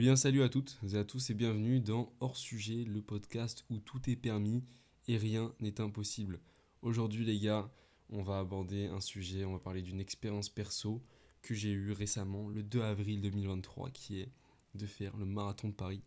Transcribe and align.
Bien 0.00 0.16
salut 0.16 0.42
à 0.42 0.48
toutes 0.48 0.80
et 0.90 0.96
à 0.96 1.04
tous 1.04 1.28
et 1.28 1.34
bienvenue 1.34 1.78
dans 1.78 2.10
Hors 2.20 2.38
Sujet, 2.38 2.84
le 2.84 3.02
podcast 3.02 3.66
où 3.68 3.80
tout 3.80 4.00
est 4.08 4.16
permis 4.16 4.64
et 5.08 5.18
rien 5.18 5.52
n'est 5.60 5.78
impossible. 5.78 6.40
Aujourd'hui 6.80 7.26
les 7.26 7.38
gars, 7.38 7.70
on 8.08 8.22
va 8.22 8.38
aborder 8.38 8.86
un 8.86 9.02
sujet, 9.02 9.44
on 9.44 9.52
va 9.52 9.58
parler 9.58 9.82
d'une 9.82 10.00
expérience 10.00 10.48
perso 10.48 11.02
que 11.42 11.52
j'ai 11.52 11.72
eue 11.72 11.92
récemment 11.92 12.48
le 12.48 12.62
2 12.62 12.80
avril 12.80 13.20
2023 13.20 13.90
qui 13.90 14.20
est 14.20 14.32
de 14.74 14.86
faire 14.86 15.14
le 15.18 15.26
marathon 15.26 15.68
de 15.68 15.74
Paris 15.74 16.00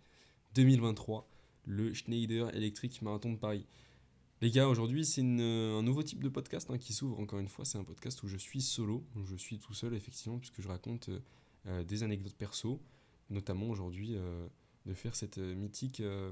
2023, 0.56 1.30
le 1.68 1.94
Schneider 1.94 2.50
Electric 2.56 3.00
Marathon 3.04 3.34
de 3.34 3.38
Paris. 3.38 3.68
Les 4.42 4.50
gars, 4.50 4.70
aujourd'hui 4.70 5.06
c'est 5.06 5.22
un 5.22 5.84
nouveau 5.84 6.02
type 6.02 6.24
de 6.24 6.30
podcast 6.30 6.68
hein, 6.72 6.80
qui 6.80 6.94
s'ouvre 6.94 7.20
encore 7.20 7.38
une 7.38 7.48
fois, 7.48 7.64
c'est 7.64 7.78
un 7.78 7.84
podcast 7.84 8.24
où 8.24 8.28
je 8.28 8.38
suis 8.38 8.64
solo, 8.64 9.06
où 9.16 9.24
je 9.24 9.36
suis 9.36 9.60
tout 9.60 9.76
seul 9.76 9.94
effectivement 9.94 10.40
puisque 10.40 10.62
je 10.62 10.68
raconte 10.68 11.12
euh, 11.68 11.84
des 11.84 12.02
anecdotes 12.02 12.34
perso 12.34 12.82
notamment 13.30 13.68
aujourd'hui 13.70 14.16
euh, 14.16 14.48
de 14.86 14.94
faire 14.94 15.16
cette 15.16 15.38
euh, 15.38 15.56
mythique 15.56 16.00
euh, 16.00 16.32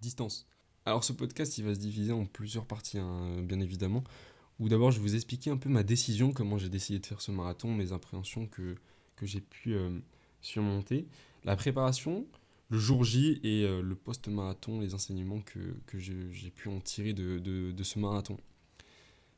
distance. 0.00 0.46
Alors 0.84 1.04
ce 1.04 1.12
podcast, 1.12 1.56
il 1.58 1.64
va 1.64 1.74
se 1.74 1.80
diviser 1.80 2.12
en 2.12 2.26
plusieurs 2.26 2.66
parties, 2.66 2.98
hein, 2.98 3.42
bien 3.42 3.60
évidemment. 3.60 4.04
Où 4.60 4.68
d'abord, 4.68 4.90
je 4.90 4.98
vais 4.98 5.02
vous 5.02 5.14
expliquer 5.14 5.50
un 5.50 5.56
peu 5.56 5.68
ma 5.68 5.82
décision, 5.82 6.32
comment 6.32 6.58
j'ai 6.58 6.68
décidé 6.68 6.98
de 6.98 7.06
faire 7.06 7.20
ce 7.20 7.32
marathon, 7.32 7.74
mes 7.74 7.92
appréhensions 7.92 8.46
que, 8.46 8.76
que 9.16 9.26
j'ai 9.26 9.40
pu 9.40 9.74
surmonter, 10.42 11.08
la 11.42 11.56
préparation, 11.56 12.24
le 12.68 12.78
jour 12.78 13.02
J 13.02 13.40
et 13.42 13.66
le 13.66 13.94
post-marathon, 13.96 14.80
les 14.80 14.94
enseignements 14.94 15.40
que, 15.40 15.74
que 15.86 15.98
j'ai 15.98 16.50
pu 16.54 16.68
en 16.68 16.78
tirer 16.78 17.14
de, 17.14 17.40
de, 17.40 17.72
de 17.72 17.82
ce 17.82 17.98
marathon. 17.98 18.36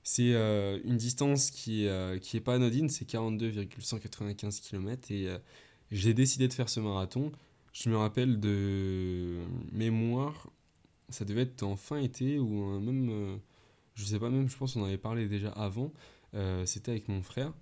C'est 0.02 0.34
une 0.34 0.98
distance 0.98 1.50
qui 1.50 1.84
n'est 1.84 2.20
qui 2.20 2.36
est 2.36 2.42
pas 2.42 2.56
anodine, 2.56 2.90
c'est 2.90 3.06
42,195 3.06 4.60
km 4.60 5.10
et 5.12 5.34
j'ai 5.90 6.14
décidé 6.14 6.48
de 6.48 6.52
faire 6.52 6.68
ce 6.68 6.80
marathon. 6.80 7.32
Je 7.72 7.90
me 7.90 7.96
rappelle 7.96 8.40
de 8.40 9.38
mémoire, 9.72 10.48
ça 11.08 11.24
devait 11.24 11.42
être 11.42 11.62
en 11.62 11.76
fin 11.76 11.98
été 11.98 12.38
ou 12.38 12.80
même, 12.80 13.08
euh, 13.10 13.36
je 13.94 14.04
sais 14.04 14.18
pas 14.18 14.30
même, 14.30 14.48
je 14.48 14.56
pense 14.56 14.74
qu'on 14.74 14.82
en 14.82 14.86
avait 14.86 14.98
parlé 14.98 15.28
déjà 15.28 15.50
avant. 15.50 15.92
Euh, 16.34 16.66
c'était 16.66 16.90
avec 16.92 17.08
mon 17.08 17.22
frère 17.22 17.52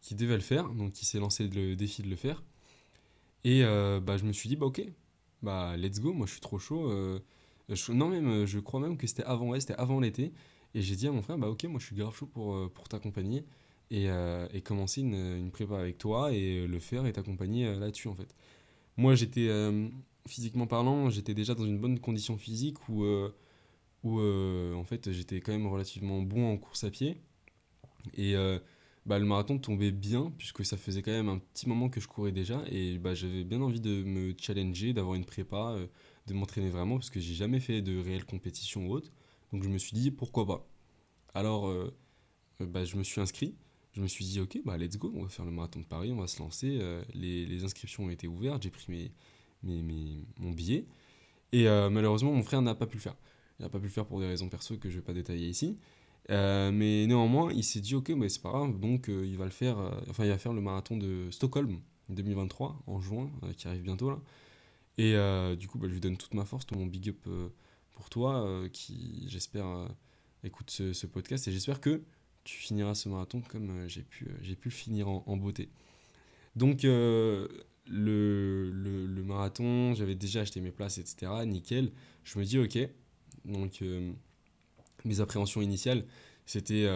qui 0.00 0.14
devait 0.14 0.34
le 0.34 0.40
faire, 0.40 0.68
donc 0.70 0.92
qui 0.92 1.04
s'est 1.04 1.18
lancé 1.18 1.48
le 1.48 1.76
défi 1.76 2.02
de 2.02 2.08
le 2.08 2.16
faire. 2.16 2.42
Et 3.44 3.64
euh, 3.64 4.00
bah, 4.00 4.16
je 4.16 4.24
me 4.24 4.32
suis 4.32 4.48
dit, 4.48 4.56
bah 4.56 4.66
ok, 4.66 4.82
bah 5.42 5.76
let's 5.76 6.00
go, 6.00 6.12
moi 6.12 6.26
je 6.26 6.32
suis 6.32 6.40
trop 6.40 6.58
chaud. 6.58 6.90
non, 7.88 8.08
même, 8.08 8.46
je 8.46 8.58
crois 8.58 8.80
même 8.80 8.96
que 8.96 9.06
c'était 9.06 9.24
avant, 9.24 9.48
ouais, 9.48 9.60
c'était 9.60 9.74
avant 9.74 10.00
l'été. 10.00 10.32
Et 10.74 10.82
j'ai 10.82 10.96
dit 10.96 11.06
à 11.06 11.12
mon 11.12 11.22
frère, 11.22 11.38
bah 11.38 11.48
ok, 11.48 11.64
moi 11.64 11.80
je 11.80 11.86
suis 11.86 11.96
grave 11.96 12.14
chaud 12.14 12.26
pour, 12.26 12.70
pour 12.72 12.88
t'accompagner 12.88 13.44
et, 13.90 14.08
euh, 14.08 14.46
et 14.52 14.60
commencer 14.60 15.00
une, 15.00 15.14
une, 15.14 15.50
prépa 15.50 15.78
avec 15.78 15.98
toi 15.98 16.32
et 16.32 16.66
le 16.66 16.78
faire 16.78 17.06
et 17.06 17.12
t'accompagner 17.12 17.66
euh, 17.66 17.78
là-dessus 17.78 18.08
en 18.08 18.14
fait. 18.14 18.34
Moi 18.96 19.14
j'étais 19.14 19.48
euh, 19.48 19.88
physiquement 20.26 20.66
parlant, 20.66 21.10
j'étais 21.10 21.34
déjà 21.34 21.54
dans 21.54 21.66
une 21.66 21.78
bonne 21.78 21.98
condition 21.98 22.36
physique 22.36 22.88
où, 22.88 23.04
où 24.04 24.20
en 24.20 24.84
fait 24.84 25.10
j'étais 25.12 25.40
quand 25.40 25.52
même 25.52 25.66
relativement 25.66 26.22
bon 26.22 26.52
en 26.52 26.56
course 26.56 26.84
à 26.84 26.90
pied 26.90 27.16
et 28.16 28.34
bah, 29.06 29.18
le 29.18 29.26
marathon 29.26 29.58
tombait 29.58 29.90
bien 29.90 30.32
puisque 30.38 30.64
ça 30.64 30.76
faisait 30.76 31.02
quand 31.02 31.10
même 31.10 31.28
un 31.28 31.38
petit 31.38 31.68
moment 31.68 31.88
que 31.88 32.00
je 32.00 32.08
courais 32.08 32.32
déjà 32.32 32.62
et 32.70 32.98
bah, 32.98 33.14
j'avais 33.14 33.44
bien 33.44 33.60
envie 33.60 33.80
de 33.80 34.02
me 34.04 34.34
challenger, 34.38 34.92
d'avoir 34.92 35.14
une 35.16 35.24
prépa, 35.24 35.76
de 36.26 36.34
m'entraîner 36.34 36.70
vraiment 36.70 36.96
parce 36.96 37.10
que 37.10 37.20
j'ai 37.20 37.34
jamais 37.34 37.60
fait 37.60 37.82
de 37.82 37.98
réelle 37.98 38.24
compétition 38.24 38.86
ou 38.86 38.92
autre. 38.92 39.10
Donc 39.52 39.64
je 39.64 39.68
me 39.68 39.78
suis 39.78 39.92
dit 39.92 40.10
pourquoi 40.10 40.46
pas. 40.46 40.66
Alors 41.34 41.70
bah, 42.60 42.84
je 42.84 42.96
me 42.96 43.02
suis 43.02 43.20
inscrit 43.20 43.56
je 43.94 44.00
me 44.00 44.08
suis 44.08 44.24
dit, 44.24 44.40
ok, 44.40 44.58
bah 44.64 44.76
let's 44.76 44.98
go, 44.98 45.12
on 45.14 45.22
va 45.22 45.28
faire 45.28 45.44
le 45.44 45.52
marathon 45.52 45.80
de 45.80 45.84
Paris, 45.84 46.10
on 46.12 46.20
va 46.20 46.26
se 46.26 46.40
lancer. 46.40 46.78
Euh, 46.80 47.02
les, 47.14 47.64
inscriptions 47.64 48.04
ont 48.04 48.10
été 48.10 48.26
ouvertes, 48.26 48.62
j'ai 48.62 48.70
pris 48.70 48.86
mes, 48.88 49.12
mes, 49.62 49.82
mes, 49.82 50.26
mon 50.38 50.50
billet. 50.50 50.86
Et 51.52 51.68
euh, 51.68 51.90
malheureusement, 51.90 52.32
mon 52.32 52.42
frère 52.42 52.60
n'a 52.60 52.74
pas 52.74 52.86
pu 52.86 52.96
le 52.96 53.02
faire. 53.02 53.16
Il 53.58 53.62
n'a 53.62 53.68
pas 53.68 53.78
pu 53.78 53.84
le 53.84 53.90
faire 53.90 54.04
pour 54.04 54.18
des 54.18 54.26
raisons 54.26 54.48
perso 54.48 54.76
que 54.76 54.90
je 54.90 54.96
ne 54.96 55.00
vais 55.00 55.04
pas 55.04 55.12
détailler 55.12 55.48
ici. 55.48 55.78
Euh, 56.30 56.72
mais 56.72 57.06
néanmoins, 57.06 57.52
il 57.52 57.62
s'est 57.62 57.80
dit, 57.80 57.94
ok, 57.94 58.12
bah, 58.18 58.28
c'est 58.28 58.42
pas 58.42 58.50
grave, 58.50 58.80
donc 58.80 59.06
il 59.08 59.36
va 59.36 59.44
le 59.44 59.52
faire, 59.52 59.76
enfin, 60.10 60.24
il 60.24 60.30
va 60.30 60.38
faire 60.38 60.52
le 60.52 60.60
marathon 60.60 60.96
de 60.96 61.30
Stockholm 61.30 61.78
2023 62.08 62.82
en 62.88 63.00
juin, 63.00 63.30
qui 63.56 63.68
arrive 63.68 63.82
bientôt 63.82 64.10
là. 64.10 64.18
Et 64.98 65.14
du 65.56 65.68
coup, 65.68 65.78
bah, 65.78 65.86
je 65.88 65.92
lui 65.92 66.00
donne 66.00 66.16
toute 66.16 66.34
ma 66.34 66.44
force, 66.44 66.66
tout 66.66 66.74
mon 66.74 66.86
big 66.86 67.10
up 67.10 67.28
pour 67.92 68.10
toi, 68.10 68.44
qui 68.72 69.26
j'espère 69.28 69.88
écoute 70.42 70.70
ce, 70.70 71.06
podcast, 71.06 71.46
et 71.46 71.52
j'espère 71.52 71.80
que 71.80 72.02
tu 72.44 72.58
finiras 72.58 72.94
ce 72.94 73.08
marathon 73.08 73.42
comme 73.48 73.70
euh, 73.70 73.88
j'ai 73.88 74.02
pu, 74.02 74.26
euh, 74.26 74.32
j'ai 74.42 74.54
pu 74.54 74.70
finir 74.70 75.08
en, 75.08 75.36
beauté. 75.36 75.68
Donc 76.56 76.84
euh, 76.84 77.48
le, 77.88 78.70
le, 78.70 79.22
marathon, 79.24 79.94
j'avais 79.94 80.14
déjà 80.14 80.42
acheté 80.42 80.60
mes 80.60 80.70
places, 80.70 80.98
etc. 80.98 81.32
Nickel. 81.46 81.90
Je 82.22 82.38
me 82.38 82.44
dis 82.44 82.58
ok. 82.58 82.78
Donc 83.44 83.82
mes 85.04 85.20
appréhensions 85.20 85.60
initiales, 85.60 86.04
c'était 86.46 86.86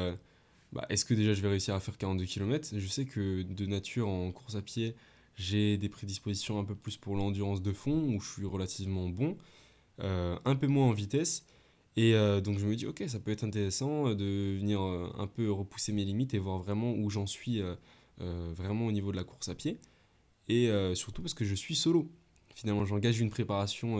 bah, 0.72 0.86
est-ce 0.88 1.04
que 1.04 1.12
déjà 1.12 1.34
je 1.34 1.42
vais 1.42 1.48
réussir 1.48 1.74
à 1.74 1.80
faire 1.80 1.98
42 1.98 2.24
km 2.24 2.68
Je 2.74 2.86
sais 2.86 3.04
que 3.04 3.42
de 3.42 3.66
nature 3.66 4.08
en 4.08 4.30
course 4.32 4.54
à 4.54 4.62
pied, 4.62 4.94
j'ai 5.34 5.76
des 5.76 5.88
prédispositions 5.88 6.58
un 6.58 6.64
peu 6.64 6.74
plus 6.74 6.96
pour 6.96 7.16
l'endurance 7.16 7.60
de 7.60 7.72
fond, 7.72 8.14
où 8.14 8.20
je 8.20 8.32
suis 8.32 8.46
relativement 8.46 9.08
bon, 9.08 9.36
un 9.98 10.56
peu 10.56 10.68
moins 10.68 10.86
en 10.86 10.92
vitesse. 10.92 11.44
Et 11.98 12.14
euh, 12.14 12.40
donc 12.40 12.60
je 12.60 12.64
me 12.64 12.76
dis, 12.76 12.86
ok, 12.86 13.02
ça 13.08 13.18
peut 13.18 13.32
être 13.32 13.42
intéressant 13.42 14.06
euh, 14.06 14.14
de 14.14 14.56
venir 14.56 14.80
euh, 14.80 15.10
un 15.18 15.26
peu 15.26 15.50
repousser 15.50 15.90
mes 15.92 16.04
limites 16.04 16.32
et 16.32 16.38
voir 16.38 16.60
vraiment 16.60 16.92
où 16.92 17.10
j'en 17.10 17.26
suis 17.26 17.60
vraiment 18.18 18.86
au 18.86 18.92
niveau 18.92 19.10
de 19.10 19.16
la 19.16 19.24
course 19.24 19.48
à 19.48 19.56
pied. 19.56 19.78
Et 20.48 20.70
surtout 20.94 21.22
parce 21.22 21.34
que 21.34 21.44
je 21.44 21.54
suis 21.54 21.74
solo. 21.74 22.08
Finalement, 22.54 22.84
j'engage 22.84 23.20
une 23.20 23.30
préparation, 23.30 23.98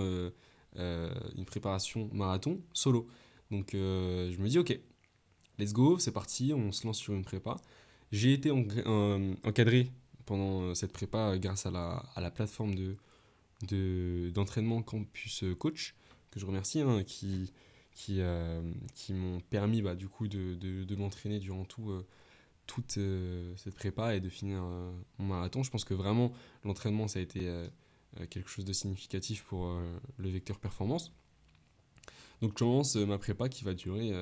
une 0.76 1.44
préparation 1.44 2.08
marathon 2.12 2.60
solo. 2.72 3.08
Donc 3.50 3.70
je 3.72 4.36
me 4.38 4.48
dis, 4.48 4.58
ok, 4.58 4.78
let's 5.58 5.72
go, 5.72 5.98
c'est 5.98 6.12
parti, 6.12 6.52
on 6.54 6.72
se 6.72 6.86
lance 6.86 6.98
sur 6.98 7.14
une 7.14 7.24
prépa. 7.24 7.56
J'ai 8.10 8.32
été 8.32 8.50
encadré 8.50 9.90
pendant 10.24 10.74
cette 10.74 10.92
prépa 10.92 11.36
grâce 11.38 11.66
à 11.66 11.70
la, 11.70 12.02
à 12.14 12.20
la 12.20 12.30
plateforme 12.30 12.74
de, 12.74 14.30
d'entraînement 14.30 14.82
Campus 14.82 15.44
Coach, 15.58 15.94
que 16.30 16.40
je 16.40 16.46
remercie, 16.46 16.80
hein, 16.80 17.04
qui, 17.04 17.52
qui, 17.98 18.20
euh, 18.20 18.62
qui 18.94 19.12
m'ont 19.12 19.40
permis 19.40 19.82
bah, 19.82 19.96
du 19.96 20.08
coup 20.08 20.28
de, 20.28 20.54
de, 20.54 20.94
m'entraîner 20.94 21.40
durant 21.40 21.64
tout, 21.64 21.90
euh, 21.90 22.06
toute 22.68 22.96
euh, 22.96 23.52
cette 23.56 23.74
prépa 23.74 24.14
et 24.14 24.20
de 24.20 24.28
finir 24.28 24.62
mon 25.18 25.26
marathon. 25.26 25.64
Je 25.64 25.70
pense 25.70 25.84
que 25.84 25.94
vraiment 25.94 26.32
l'entraînement 26.64 27.08
ça 27.08 27.18
a 27.18 27.22
été 27.22 27.52
quelque 28.30 28.48
chose 28.48 28.64
de 28.64 28.72
significatif 28.72 29.42
pour 29.42 29.76
le 30.16 30.28
vecteur 30.28 30.60
performance. 30.60 31.12
Donc 32.40 32.52
je 32.52 32.58
commence 32.58 32.94
ma 32.94 33.18
prépa 33.18 33.48
qui 33.48 33.64
va 33.64 33.74
durer, 33.74 34.12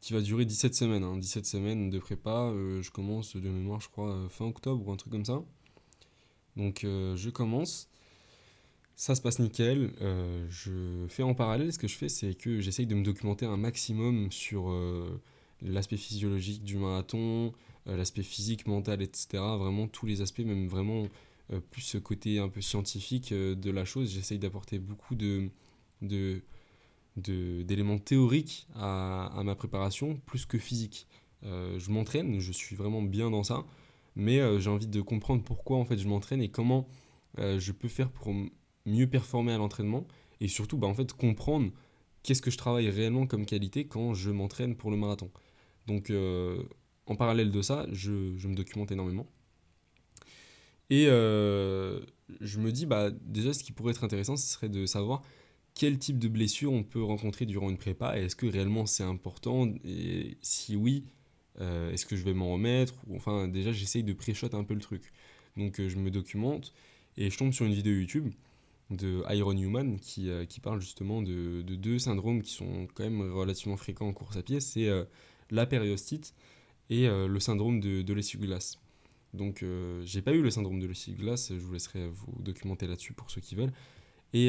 qui 0.00 0.12
va 0.12 0.20
durer 0.20 0.44
17 0.44 0.74
semaines. 0.74 1.04
Hein. 1.04 1.16
17 1.16 1.46
semaines 1.46 1.90
de 1.90 1.98
prépa, 2.00 2.52
je 2.52 2.90
commence 2.90 3.36
de 3.36 3.48
mémoire 3.48 3.80
je 3.80 3.88
crois 3.88 4.28
fin 4.30 4.46
octobre 4.46 4.84
ou 4.84 4.90
un 4.90 4.96
truc 4.96 5.12
comme 5.12 5.24
ça. 5.24 5.40
Donc 6.56 6.80
je 6.82 7.30
commence 7.30 7.88
ça 8.96 9.14
se 9.14 9.20
passe 9.20 9.38
nickel. 9.38 9.92
Euh, 10.00 10.46
je 10.48 11.06
fais 11.08 11.22
en 11.22 11.34
parallèle, 11.34 11.72
ce 11.72 11.78
que 11.78 11.86
je 11.86 11.96
fais, 11.96 12.08
c'est 12.08 12.34
que 12.34 12.60
j'essaye 12.60 12.86
de 12.86 12.94
me 12.94 13.04
documenter 13.04 13.44
un 13.44 13.58
maximum 13.58 14.32
sur 14.32 14.70
euh, 14.70 15.20
l'aspect 15.60 15.98
physiologique 15.98 16.64
du 16.64 16.78
marathon, 16.78 17.52
euh, 17.86 17.96
l'aspect 17.96 18.22
physique, 18.22 18.66
mental, 18.66 19.02
etc. 19.02 19.28
Vraiment 19.58 19.86
tous 19.86 20.06
les 20.06 20.22
aspects, 20.22 20.40
même 20.40 20.66
vraiment 20.66 21.06
plus 21.70 21.82
ce 21.82 21.98
côté 21.98 22.40
un 22.40 22.48
peu 22.48 22.60
scientifique 22.60 23.32
de 23.32 23.70
la 23.70 23.84
chose. 23.84 24.10
J'essaye 24.12 24.40
d'apporter 24.40 24.80
beaucoup 24.80 25.14
de, 25.14 25.48
de, 26.02 26.42
d'éléments 27.16 27.98
théoriques 27.98 28.66
à, 28.74 29.26
à, 29.26 29.44
ma 29.44 29.54
préparation, 29.54 30.16
plus 30.26 30.44
que 30.44 30.58
physique. 30.58 31.06
je 31.44 31.90
m'entraîne, 31.92 32.40
je 32.40 32.50
suis 32.50 32.74
vraiment 32.74 33.00
bien 33.00 33.30
dans 33.30 33.44
ça, 33.44 33.64
mais 34.16 34.40
j'ai 34.58 34.70
envie 34.70 34.88
de 34.88 35.00
comprendre 35.00 35.44
pourquoi 35.44 35.76
en 35.76 35.84
fait 35.84 35.98
je 35.98 36.08
m'entraîne 36.08 36.42
et 36.42 36.48
comment 36.48 36.88
je 37.38 37.70
peux 37.70 37.86
faire 37.86 38.10
pour 38.10 38.34
mieux 38.86 39.06
performer 39.06 39.52
à 39.52 39.58
l'entraînement 39.58 40.06
et 40.40 40.48
surtout 40.48 40.78
bah, 40.78 40.86
en 40.86 40.94
fait 40.94 41.12
comprendre 41.12 41.70
qu'est-ce 42.22 42.42
que 42.42 42.50
je 42.50 42.58
travaille 42.58 42.90
réellement 42.90 43.26
comme 43.26 43.46
qualité 43.46 43.86
quand 43.86 44.14
je 44.14 44.30
m'entraîne 44.30 44.74
pour 44.76 44.90
le 44.90 44.96
marathon. 44.96 45.30
Donc 45.86 46.10
euh, 46.10 46.62
en 47.06 47.16
parallèle 47.16 47.50
de 47.50 47.62
ça, 47.62 47.86
je, 47.92 48.36
je, 48.36 48.48
me 48.48 48.54
documente 48.54 48.90
énormément. 48.90 49.26
Et 50.90 51.06
euh, 51.08 52.00
je 52.40 52.58
me 52.58 52.72
dis, 52.72 52.86
bah, 52.86 53.10
déjà 53.10 53.52
ce 53.52 53.62
qui 53.62 53.72
pourrait 53.72 53.92
être 53.92 54.04
intéressant, 54.04 54.36
ce 54.36 54.46
serait 54.46 54.68
de 54.68 54.86
savoir 54.86 55.22
quel 55.74 55.98
type 55.98 56.18
de 56.18 56.28
blessure 56.28 56.72
on 56.72 56.82
peut 56.82 57.02
rencontrer 57.02 57.44
durant 57.46 57.70
une 57.70 57.76
prépa 57.76 58.18
et 58.18 58.24
est-ce 58.24 58.36
que 58.36 58.46
réellement 58.46 58.86
c'est 58.86 59.02
important 59.02 59.70
et 59.84 60.38
si 60.40 60.74
oui, 60.74 61.04
euh, 61.60 61.92
est-ce 61.92 62.06
que 62.06 62.16
je 62.16 62.24
vais 62.24 62.32
m'en 62.32 62.54
remettre 62.54 62.94
enfin 63.14 63.46
déjà 63.46 63.72
j'essaye 63.72 64.02
de 64.02 64.14
pré-shot 64.14 64.48
un 64.54 64.64
peu 64.64 64.74
le 64.74 64.80
truc. 64.80 65.12
Donc 65.56 65.80
je 65.86 65.96
me 65.96 66.10
documente 66.10 66.72
et 67.18 67.30
je 67.30 67.36
tombe 67.36 67.52
sur 67.52 67.66
une 67.66 67.74
vidéo 67.74 67.92
YouTube 67.94 68.32
de 68.90 69.22
Iron 69.34 69.56
Human 69.56 69.98
qui, 69.98 70.30
euh, 70.30 70.44
qui 70.44 70.60
parle 70.60 70.80
justement 70.80 71.22
de, 71.22 71.62
de, 71.62 71.74
deux 71.74 71.98
syndromes 71.98 72.42
qui 72.42 72.52
sont 72.52 72.86
quand 72.94 73.04
même 73.04 73.20
relativement 73.32 73.76
fréquents 73.76 74.08
en 74.08 74.12
course 74.12 74.36
à 74.36 74.42
pied, 74.42 74.60
c'est 74.60 74.88
euh, 74.88 75.04
la 75.50 75.66
périostite 75.66 76.34
et 76.88 77.08
euh, 77.08 77.26
le 77.26 77.40
syndrome 77.40 77.80
de, 77.80 78.02
de 78.02 78.14
l'essuie-glace. 78.14 78.78
Donc, 79.34 79.62
j'ai 80.04 80.22
pas 80.22 80.32
eu 80.32 80.40
le 80.40 80.50
syndrome 80.50 80.80
de 80.80 80.86
l'ocycle 80.86 81.20
glace, 81.20 81.48
je 81.50 81.58
vous 81.58 81.74
laisserai 81.74 82.08
vous 82.08 82.32
documenter 82.38 82.86
là-dessus 82.86 83.12
pour 83.12 83.30
ceux 83.30 83.42
qui 83.42 83.54
veulent. 83.54 83.72
Et 84.32 84.48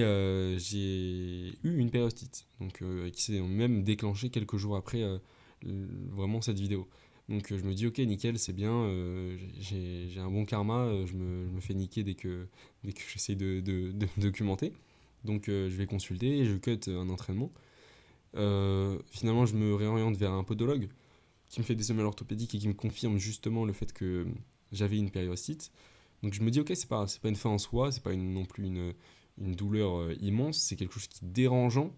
j'ai 0.60 1.58
eu 1.62 1.78
une 1.78 1.92
périostite, 1.92 2.48
donc, 2.62 2.82
qui 3.12 3.22
s'est 3.22 3.42
même 3.42 3.84
déclenchée 3.84 4.30
quelques 4.30 4.56
jours 4.56 4.78
après 4.78 5.04
vraiment 5.62 6.42
cette 6.42 6.58
vidéo. 6.58 6.88
Donc 7.30 7.48
je 7.50 7.64
me 7.64 7.74
dis, 7.74 7.88
ok, 7.88 7.98
nickel, 8.00 8.40
c'est 8.40 8.54
bien, 8.54 8.90
j'ai 9.60 10.20
un 10.20 10.32
bon 10.32 10.46
karma, 10.46 10.90
je 11.06 11.14
me, 11.14 11.46
je 11.46 11.52
me, 11.52 11.60
fais 11.60 11.74
niquer 11.74 12.04
dès 12.04 12.16
que, 12.16 12.48
dès 12.84 12.94
que 12.94 13.02
j'essaye 13.12 13.36
de, 13.36 13.60
de, 13.60 13.94
documenter. 14.18 14.72
Donc 15.26 15.48
je 15.48 15.76
vais 15.76 15.88
consulter, 15.88 16.46
je 16.46 16.56
cut 16.56 16.80
un 16.88 17.10
entraînement. 17.10 17.52
finalement, 18.34 19.46
je 19.46 19.56
me 19.56 19.76
réoriente 19.76 20.16
vers 20.16 20.32
un 20.32 20.44
podologue 20.44 20.88
qui 21.50 21.60
me 21.60 21.66
fait 21.66 21.76
des 21.76 21.84
semelles 21.84 22.06
orthopédiques 22.06 22.56
et 22.56 22.60
qui 22.60 22.68
me 22.68 22.74
confirme 22.74 23.18
justement 23.18 23.66
le 23.66 23.74
fait 23.74 23.92
que 23.94 24.26
j'avais 24.72 24.98
une 24.98 25.12
périostite. 25.12 25.72
Donc 26.24 26.34
je 26.34 26.42
me 26.42 26.50
dis, 26.50 26.60
ok, 26.60 26.72
c'est 26.76 26.90
pas, 26.90 27.06
pas 27.22 27.30
une 27.30 27.36
fin 27.36 27.50
en 27.50 27.58
soi, 27.58 27.92
c'est 27.92 28.04
pas 28.04 28.16
non 28.16 28.46
plus 28.46 28.66
une, 28.66 28.94
une 29.40 29.56
douleur 29.56 29.98
euh, 29.98 30.16
immense, 30.22 30.58
c'est 30.58 30.76
quelque 30.76 30.94
chose 30.94 31.08
qui 31.08 31.24
est 31.24 31.28
dérangeant. 31.28 31.92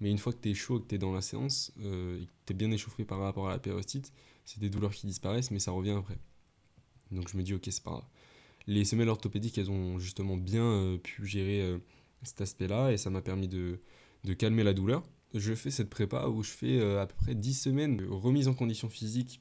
Mais 0.00 0.10
une 0.10 0.18
fois 0.18 0.32
que 0.32 0.38
tu 0.40 0.50
es 0.50 0.54
chaud 0.54 0.78
et 0.78 0.82
que 0.82 0.86
tu 0.88 0.94
es 0.94 0.98
dans 0.98 1.12
la 1.12 1.20
séance 1.20 1.72
euh, 1.82 2.20
et 2.20 2.26
que 2.26 2.32
tu 2.46 2.52
es 2.52 2.56
bien 2.56 2.70
échauffé 2.70 3.04
par 3.04 3.18
rapport 3.18 3.48
à 3.48 3.50
la 3.50 3.58
périostite, 3.58 4.12
c'est 4.44 4.60
des 4.60 4.70
douleurs 4.70 4.92
qui 4.92 5.06
disparaissent, 5.06 5.50
mais 5.50 5.58
ça 5.58 5.72
revient 5.72 5.90
après. 5.98 6.18
Donc 7.10 7.28
je 7.28 7.36
me 7.36 7.42
dis, 7.42 7.54
ok, 7.54 7.66
c'est 7.70 7.82
pas 7.82 7.90
grave. 7.90 8.06
Les 8.66 8.84
semelles 8.84 9.08
orthopédiques, 9.08 9.58
elles 9.58 9.70
ont 9.70 9.98
justement 9.98 10.36
bien 10.36 10.64
euh, 10.64 10.98
pu 10.98 11.26
gérer 11.26 11.78
cet 12.22 12.40
aspect-là 12.40 12.92
et 12.92 12.96
ça 12.96 13.10
m'a 13.10 13.22
permis 13.22 13.48
de, 13.48 13.80
de, 14.24 14.34
calmer 14.34 14.62
la 14.62 14.72
douleur. 14.72 15.02
Je 15.34 15.54
fais 15.54 15.70
cette 15.70 15.90
prépa 15.90 16.26
où 16.28 16.42
je 16.42 16.50
fais 16.50 16.80
à 16.98 17.06
peu 17.06 17.14
près 17.14 17.34
10 17.34 17.54
semaines 17.54 17.96
de 17.96 18.06
remise 18.06 18.48
en 18.48 18.54
condition 18.54 18.88
physique 18.88 19.40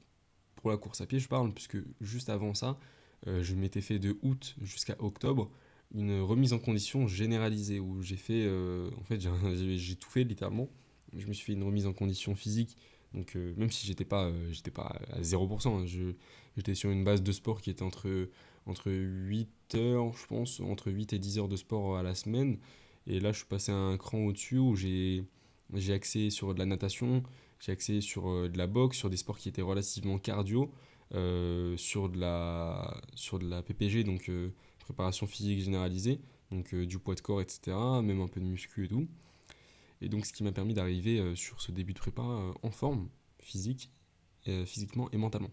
pour 0.55 0.69
la 0.69 0.77
course 0.77 1.01
à 1.01 1.05
pied, 1.05 1.19
je 1.19 1.27
parle, 1.27 1.53
puisque 1.53 1.77
juste 2.01 2.29
avant 2.29 2.53
ça, 2.53 2.77
je 3.25 3.55
m'étais 3.55 3.81
fait 3.81 3.97
de 3.97 4.17
août 4.21 4.55
jusqu'à 4.61 4.95
octobre 4.99 5.51
une 5.93 6.21
remise 6.21 6.53
en 6.53 6.59
condition 6.59 7.07
généralisée 7.07 7.79
où 7.79 8.01
j'ai 8.01 8.17
fait, 8.17 8.43
euh, 8.45 8.89
en 8.99 9.03
fait, 9.03 9.19
j'ai 9.19 9.95
tout 9.95 10.09
fait 10.09 10.23
littéralement. 10.23 10.69
Je 11.15 11.25
me 11.25 11.33
suis 11.33 11.45
fait 11.45 11.53
une 11.53 11.63
remise 11.63 11.87
en 11.87 11.93
condition 11.93 12.35
physique, 12.35 12.77
donc 13.13 13.35
euh, 13.35 13.53
même 13.57 13.71
si 13.71 13.87
j'étais 13.87 14.05
pas, 14.05 14.25
euh, 14.25 14.51
pas 14.73 14.99
à 15.11 15.21
0%, 15.21 15.67
hein, 15.67 16.13
j'étais 16.55 16.75
sur 16.75 16.91
une 16.91 17.03
base 17.03 17.23
de 17.23 17.31
sport 17.31 17.61
qui 17.61 17.71
était 17.71 17.81
entre, 17.81 18.29
entre 18.67 18.91
8 18.91 19.49
heures, 19.75 20.13
je 20.13 20.27
pense, 20.27 20.59
entre 20.59 20.91
8 20.91 21.13
et 21.13 21.19
10 21.19 21.39
heures 21.39 21.47
de 21.47 21.55
sport 21.55 21.97
à 21.97 22.03
la 22.03 22.13
semaine. 22.13 22.59
Et 23.07 23.19
là, 23.19 23.31
je 23.31 23.39
suis 23.39 23.47
passé 23.47 23.71
à 23.71 23.75
un 23.75 23.97
cran 23.97 24.19
au-dessus 24.19 24.59
où 24.59 24.75
j'ai 24.75 25.25
axé 25.89 26.29
sur 26.29 26.53
de 26.53 26.59
la 26.59 26.67
natation, 26.67 27.23
j'ai 27.59 27.71
axé 27.71 28.01
sur 28.01 28.47
de 28.47 28.57
la 28.57 28.67
boxe, 28.67 28.97
sur 28.97 29.09
des 29.09 29.17
sports 29.17 29.39
qui 29.39 29.49
étaient 29.49 29.63
relativement 29.63 30.19
cardio, 30.19 30.71
sur, 31.11 32.09
de 32.09 32.19
la, 32.19 33.01
sur 33.15 33.39
de 33.39 33.49
la 33.49 33.63
PPG, 33.63 34.03
donc 34.03 34.29
préparation 34.89 35.27
physique 35.27 35.61
généralisée, 35.61 36.19
donc 36.51 36.73
euh, 36.73 36.85
du 36.85 36.97
poids 36.97 37.13
de 37.13 37.21
corps, 37.21 37.41
etc., 37.41 37.77
même 38.01 38.21
un 38.21 38.27
peu 38.27 38.39
de 38.39 38.45
muscu 38.45 38.85
et 38.85 38.87
tout. 38.87 39.07
Et 40.01 40.09
donc 40.09 40.25
ce 40.25 40.33
qui 40.33 40.43
m'a 40.43 40.51
permis 40.51 40.73
d'arriver 40.73 41.19
euh, 41.19 41.35
sur 41.35 41.61
ce 41.61 41.71
début 41.71 41.93
de 41.93 41.99
prépa 41.99 42.23
euh, 42.23 42.51
en 42.63 42.71
forme 42.71 43.07
physique, 43.39 43.91
physiquement 44.65 45.11
et 45.11 45.17
mentalement. 45.17 45.51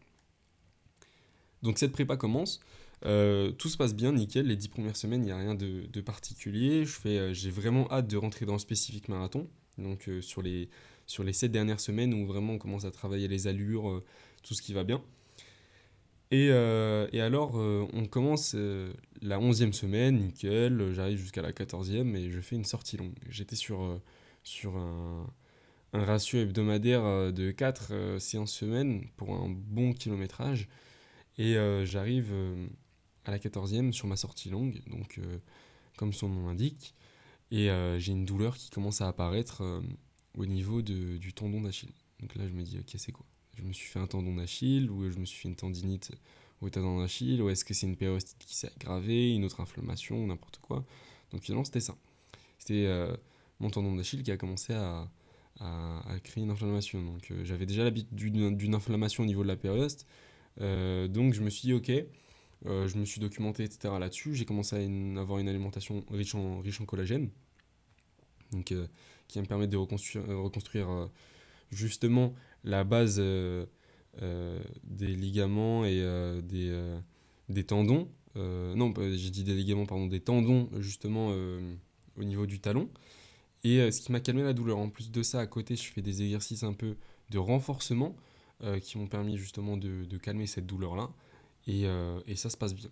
Donc 1.63 1.77
cette 1.77 1.93
prépa 1.93 2.17
commence, 2.17 2.61
tout 3.03 3.69
se 3.69 3.77
passe 3.77 3.95
bien, 3.95 4.13
nickel, 4.13 4.47
les 4.47 4.57
dix 4.57 4.69
premières 4.69 4.97
semaines, 4.97 5.23
il 5.23 5.27
n'y 5.27 5.33
a 5.33 5.37
rien 5.37 5.55
de, 5.55 5.85
de 5.87 6.01
particulier, 6.01 6.85
j'ai 7.33 7.51
vraiment 7.51 7.91
hâte 7.93 8.07
de 8.07 8.17
rentrer 8.17 8.47
dans 8.47 8.55
le 8.55 8.59
spécifique 8.59 9.09
marathon, 9.09 9.51
donc 9.77 10.09
sur, 10.23 10.41
les, 10.41 10.71
sur 11.07 11.25
les 11.25 11.35
7 11.35 11.53
dernières 11.53 11.81
semaines 11.81 12.15
où 12.15 12.27
vraiment 12.27 12.55
on 12.55 12.59
commence 12.59 12.87
à 12.87 12.91
travailler 12.91 13.29
les 13.29 13.49
allures, 13.49 14.03
tout 14.43 14.55
ce 14.55 14.63
qui 14.63 14.73
va 14.73 14.83
bien. 14.83 15.03
Et, 16.31 16.47
et 16.47 17.21
alors, 17.21 17.55
on 17.55 18.07
commence 18.07 18.57
la 19.27 19.39
11e 19.39 19.73
semaine, 19.73 20.19
nickel, 20.19 20.93
j'arrive 20.93 21.19
jusqu'à 21.19 21.43
la 21.43 21.53
14e 21.53 22.15
et 22.17 22.31
je 22.31 22.41
fais 22.41 22.57
une 22.57 22.65
sortie 22.65 22.97
longue. 22.97 23.19
J'étais 23.29 23.57
sur, 23.57 24.01
sur 24.43 24.77
un, 24.77 25.27
ratio 25.93 26.39
hebdomadaire 26.41 27.33
de 27.33 27.51
4 27.51 28.19
séances 28.19 28.53
semaine 28.53 29.07
pour 29.17 29.35
un 29.35 29.49
bon 29.49 29.93
kilométrage. 29.93 30.69
Et 31.39 31.57
j'arrive 31.85 32.33
à 33.25 33.31
la 33.31 33.39
14e 33.39 33.93
sur 33.93 34.07
ma 34.07 34.17
sortie 34.17 34.51
longue, 34.51 34.81
donc 34.87 35.21
comme 35.97 36.13
son 36.13 36.29
nom 36.29 36.47
l'indique. 36.47 36.95
Et 37.51 37.69
j'ai 37.99 38.13
une 38.13 38.25
douleur 38.25 38.57
qui 38.57 38.71
commence 38.71 39.01
à 39.01 39.09
apparaître 39.09 39.63
au 40.37 40.47
niveau 40.47 40.83
du 40.83 41.33
tendon 41.33 41.63
d'Achille. 41.63 41.93
Donc 42.21 42.35
là, 42.37 42.47
je 42.47 42.53
me 42.53 42.63
dis, 42.63 42.79
ok, 42.79 42.95
c'est 42.97 43.13
quoi? 43.13 43.27
Je 43.57 43.63
me 43.63 43.73
suis 43.73 43.89
fait 43.89 43.99
un 43.99 44.07
tendon 44.07 44.35
d'Achille 44.35 44.91
ou 44.91 45.11
je 45.11 45.19
me 45.19 45.25
suis 45.25 45.41
fait 45.41 45.49
une 45.49 45.57
tendinite 45.57 46.13
au 46.63 46.71
tendon 46.71 47.01
d'Achille 47.01 47.43
ou 47.43 47.51
est-ce 47.51 47.65
que 47.65 47.75
c'est 47.75 47.87
une 47.87 47.97
périostite 47.97 48.39
qui 48.39 48.57
s'est 48.57 48.71
aggravée, 48.75 49.35
une 49.35 49.45
autre 49.45 49.61
inflammation 49.61 50.27
n'importe 50.27 50.59
quoi. 50.59 50.85
Donc 51.33 51.43
finalement 51.43 51.65
c'était 51.65 51.81
ça. 51.81 51.97
C'était 52.59 52.87
euh, 52.87 53.15
mon 53.61 53.71
tendon 53.71 53.95
d'Achille 53.95 54.23
qui 54.23 54.31
a 54.31 54.37
commencé 54.37 54.73
à, 54.73 55.09
à, 55.61 56.19
créer 56.23 56.45
une 56.45 56.51
inflammation. 56.51 57.03
Donc 57.03 57.31
euh, 57.31 57.45
j'avais 57.45 57.67
déjà 57.67 57.85
l'habitude 57.85 58.57
d'une 58.57 58.75
inflammation 58.75 59.23
au 59.23 59.27
niveau 59.27 59.43
de 59.43 59.49
la 59.49 59.57
périoste. 59.57 60.07
Euh, 60.61 61.09
donc 61.09 61.35
je 61.35 61.43
me 61.43 61.51
suis 61.51 61.69
dit 61.69 61.75
ok, 61.75 61.93
je 62.65 62.99
me 62.99 63.05
suis 63.05 63.21
documenté 63.21 63.65
etc. 63.65 63.95
là-dessus. 64.01 64.35
J'ai 64.35 64.45
commencé 64.45 64.77
à 64.77 65.21
avoir 65.21 65.39
une 65.39 65.49
alimentation 65.49 66.05
riche 66.11 66.35
en, 66.35 66.61
riche 66.61 66.81
en 66.81 66.87
collagène. 66.87 67.31
Donc, 68.53 68.73
qui 69.29 69.39
va 69.39 69.43
me 69.43 69.47
permettre 69.47 69.73
de 69.73 69.77
reconstruire, 69.77 70.25
reconstruire 70.25 71.11
justement 71.71 72.33
la 72.63 72.85
base 72.85 73.21
des 74.21 75.09
ligaments 75.09 75.85
et 75.85 76.01
euh, 76.01 76.41
des, 76.41 76.73
des 77.49 77.65
tendons. 77.65 78.09
non, 78.35 78.93
j'ai 78.97 79.31
dit 79.31 79.45
des 79.45 79.55
ligaments, 79.55 79.87
pardon, 79.87 80.07
des 80.07 80.21
tendons 80.21 80.69
justement 80.79 81.35
au 82.17 82.25
niveau 82.25 82.47
du 82.47 82.61
talon. 82.61 82.89
Et 83.65 83.91
ce 83.91 84.01
qui 84.01 84.13
m'a 84.13 84.21
calmé 84.21 84.43
la 84.43 84.53
douleur. 84.53 84.79
En 84.79 84.89
plus 84.89 85.11
de 85.11 85.23
ça, 85.23 85.41
à 85.41 85.47
côté, 85.47 85.77
je 85.77 85.83
fais 85.83 86.03
des 86.03 86.23
exercices 86.23 86.63
un 86.63 86.73
peu 86.73 86.97
de 87.31 87.39
renforcement 87.39 88.17
qui 88.83 88.97
m'ont 88.99 89.09
permis 89.09 89.37
justement 89.37 89.77
de, 89.77 90.05
de 90.05 90.19
calmer 90.19 90.47
cette 90.47 90.67
douleur-là. 90.67 91.11
Et, 91.67 91.85
et, 92.27 92.37
ça 92.37 92.51
se 92.51 92.57
passe 92.57 92.75
bien. 92.75 92.91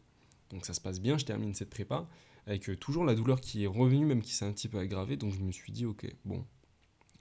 Donc 0.51 0.67
ça 0.67 0.75
se 0.75 0.81
passe 0.81 1.01
bien, 1.01 1.17
je 1.17 1.25
termine 1.25 1.55
cette 1.55 1.71
prépa 1.71 2.07
avec 2.47 2.79
toujours 2.79 3.05
la 3.05 3.15
douleur 3.15 3.41
qui 3.41 3.65
est 3.65 3.67
revenue, 3.67 4.05
même 4.05 4.23
qui 4.23 4.35
s'est 4.35 4.45
un 4.45 4.53
petit 4.53 4.69
peu 4.69 4.79
aggravée. 4.79 5.17
Donc 5.17 5.33
je 5.33 5.41
me 5.41 5.53
suis 5.53 5.73
dit, 5.73 5.87
ok, 5.87 6.07
bon, 6.25 6.45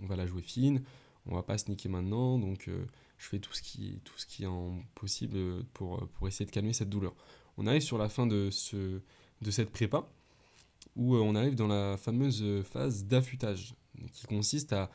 on 0.01 0.05
va 0.05 0.15
la 0.15 0.25
jouer 0.25 0.41
fine, 0.41 0.83
on 1.25 1.36
va 1.36 1.44
pas 1.44 1.58
se 1.58 1.88
maintenant, 1.88 2.38
donc 2.38 2.68
euh, 2.68 2.86
je 3.18 3.28
fais 3.28 3.40
tout 3.40 3.54
ce 3.54 3.62
qui, 3.62 3.94
est 3.94 4.00
possible 4.96 5.64
pour, 5.74 6.06
pour 6.10 6.28
essayer 6.28 6.46
de 6.46 6.52
calmer 6.52 6.74
cette 6.74 6.90
douleur. 6.90 7.16
On 7.58 7.66
arrive 7.68 7.81
sur 7.81 7.98
la 7.98 8.10
fin 8.10 8.28
de, 8.28 8.50
ce, 8.52 9.00
de 9.42 9.52
cette 9.52 9.70
prépa, 9.70 10.06
où 10.96 11.16
euh, 11.16 11.20
on 11.20 11.36
arrive 11.36 11.56
dans 11.56 11.68
la 11.68 11.98
fameuse 11.98 12.64
phase 12.64 13.06
d'affûtage, 13.06 13.75
qui 14.12 14.25
consiste 14.25 14.74
à 14.74 14.89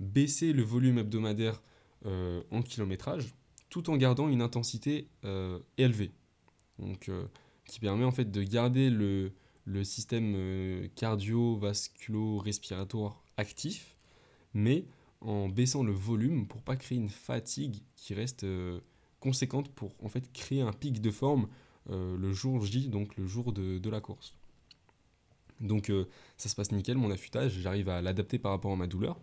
baisser 0.00 0.52
le 0.52 0.62
volume 0.62 0.98
hebdomadaire 0.98 1.60
euh, 2.06 2.42
en 2.50 2.62
kilométrage, 2.62 3.34
tout 3.68 3.90
en 3.90 3.96
gardant 3.96 4.28
une 4.28 4.42
intensité 4.42 5.08
élevée. 5.76 6.12
Qui 7.66 7.80
permet 7.80 8.04
en 8.04 8.10
fait 8.10 8.30
de 8.30 8.42
garder 8.42 8.90
le, 8.90 9.32
le 9.64 9.84
système 9.84 10.88
cardio-vasculo-respiratoire 10.96 13.22
actif, 13.36 13.96
mais 14.54 14.84
en 15.24 15.48
baissant 15.48 15.82
le 15.82 15.92
volume 15.92 16.46
pour 16.46 16.62
pas 16.62 16.76
créer 16.76 16.98
une 16.98 17.08
fatigue 17.08 17.82
qui 17.96 18.14
reste 18.14 18.44
euh, 18.44 18.80
conséquente 19.20 19.70
pour 19.70 19.92
en 20.02 20.08
fait 20.08 20.30
créer 20.32 20.60
un 20.60 20.72
pic 20.72 21.00
de 21.00 21.10
forme 21.10 21.48
euh, 21.90 22.16
le 22.16 22.32
jour 22.32 22.64
J, 22.64 22.88
donc 22.88 23.16
le 23.16 23.26
jour 23.26 23.52
de, 23.52 23.90
la 23.90 24.00
course. 24.00 24.34
Donc 25.60 25.90
euh, 25.90 26.06
ça 26.36 26.48
se 26.48 26.54
passe 26.54 26.72
nickel, 26.72 26.98
mon 26.98 27.10
affûtage, 27.10 27.52
j'arrive 27.52 27.88
à 27.88 28.02
l'adapter 28.02 28.38
par 28.38 28.52
rapport 28.52 28.72
à 28.72 28.76
ma 28.76 28.86
douleur. 28.86 29.18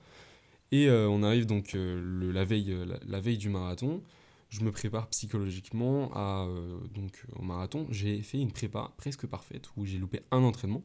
Et 0.73 0.89
on 0.89 1.21
arrive 1.21 1.47
donc 1.47 1.73
le, 1.73 2.31
la, 2.31 2.45
veille, 2.45 2.73
la, 3.05 3.19
veille 3.19 3.37
du 3.37 3.49
marathon, 3.49 4.01
je 4.47 4.61
me 4.61 4.71
prépare 4.71 5.09
psychologiquement 5.09 6.09
à, 6.13 6.47
donc, 6.95 7.25
au 7.35 7.41
marathon. 7.41 7.87
J'ai 7.89 8.21
fait 8.21 8.39
une 8.39 8.53
prépa 8.53 8.93
presque 8.95 9.27
parfaite 9.27 9.67
où 9.75 9.85
j'ai 9.85 9.97
loupé 9.97 10.21
un 10.31 10.43
entraînement. 10.43 10.81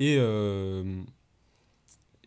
Et 0.00 0.18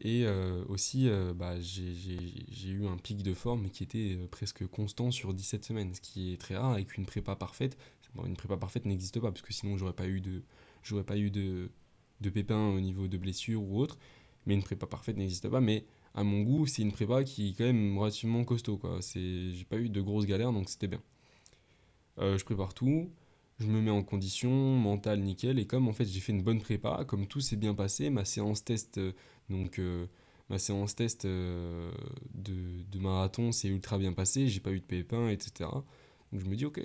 et 0.01 0.25
euh, 0.25 0.63
aussi, 0.67 1.09
euh, 1.09 1.33
bah, 1.33 1.59
j'ai 1.59 2.69
eu 2.69 2.85
un 2.85 2.97
pic 2.97 3.23
de 3.23 3.33
forme 3.33 3.69
qui 3.69 3.83
était 3.83 4.15
euh, 4.17 4.27
presque 4.27 4.65
constant 4.67 5.11
sur 5.11 5.33
17 5.33 5.65
semaines, 5.65 5.93
ce 5.93 6.01
qui 6.01 6.33
est 6.33 6.37
très 6.37 6.55
rare 6.55 6.73
avec 6.73 6.97
une 6.97 7.05
prépa 7.05 7.35
parfaite. 7.35 7.77
une 8.25 8.35
prépa 8.35 8.57
parfaite 8.57 8.85
n'existe 8.85 9.19
pas, 9.19 9.31
parce 9.31 9.41
que 9.41 9.53
sinon 9.53 9.77
j'aurais 9.77 9.93
pas 9.93 10.07
eu 10.07 10.21
de, 10.21 10.43
pas 11.03 11.17
eu 11.17 11.31
de, 11.31 11.71
de 12.21 12.29
pépins 12.29 12.69
au 12.69 12.79
niveau 12.79 13.07
de 13.07 13.17
blessures 13.17 13.63
ou 13.63 13.79
autre. 13.79 13.97
Mais 14.45 14.53
une 14.53 14.63
prépa 14.63 14.85
parfaite 14.87 15.17
n'existe 15.17 15.49
pas. 15.49 15.61
Mais 15.61 15.85
à 16.13 16.23
mon 16.23 16.41
goût, 16.41 16.67
c'est 16.67 16.81
une 16.81 16.91
prépa 16.91 17.23
qui 17.23 17.49
est 17.49 17.53
quand 17.53 17.65
même 17.65 17.97
relativement 17.97 18.43
costaud. 18.43 18.79
J'ai 19.13 19.65
pas 19.69 19.77
eu 19.77 19.89
de 19.89 20.01
grosses 20.01 20.25
galères, 20.25 20.53
donc 20.53 20.69
c'était 20.69 20.87
bien. 20.87 21.01
je 22.17 22.43
prépare 22.43 22.73
tout 22.73 23.11
je 23.59 23.67
me 23.67 23.81
mets 23.81 23.91
en 23.91 24.03
condition 24.03 24.51
mentale 24.51 25.21
nickel 25.21 25.59
et 25.59 25.65
comme 25.65 25.87
en 25.87 25.93
fait 25.93 26.05
j'ai 26.05 26.19
fait 26.19 26.31
une 26.31 26.43
bonne 26.43 26.61
prépa 26.61 27.03
comme 27.07 27.25
tout 27.27 27.41
s'est 27.41 27.55
bien 27.55 27.73
passé 27.73 28.09
ma 28.09 28.23
séance 28.23 28.63
test 28.63 28.99
donc 29.49 29.79
euh, 29.79 30.07
ma 30.49 30.59
séance 30.59 30.95
test 30.95 31.25
euh, 31.25 31.91
de, 32.33 32.83
de, 32.89 32.99
marathon 32.99 33.51
s'est 33.51 33.67
ultra 33.67 33.97
bien 33.97 34.13
passée, 34.13 34.47
j'ai 34.47 34.59
pas 34.59 34.71
eu 34.71 34.79
de 34.79 34.85
pépins, 34.85 35.29
etc. 35.29 35.69
Donc 36.31 36.41
je 36.41 36.45
me 36.45 36.55
dis 36.55 36.65
ok, 36.65 36.81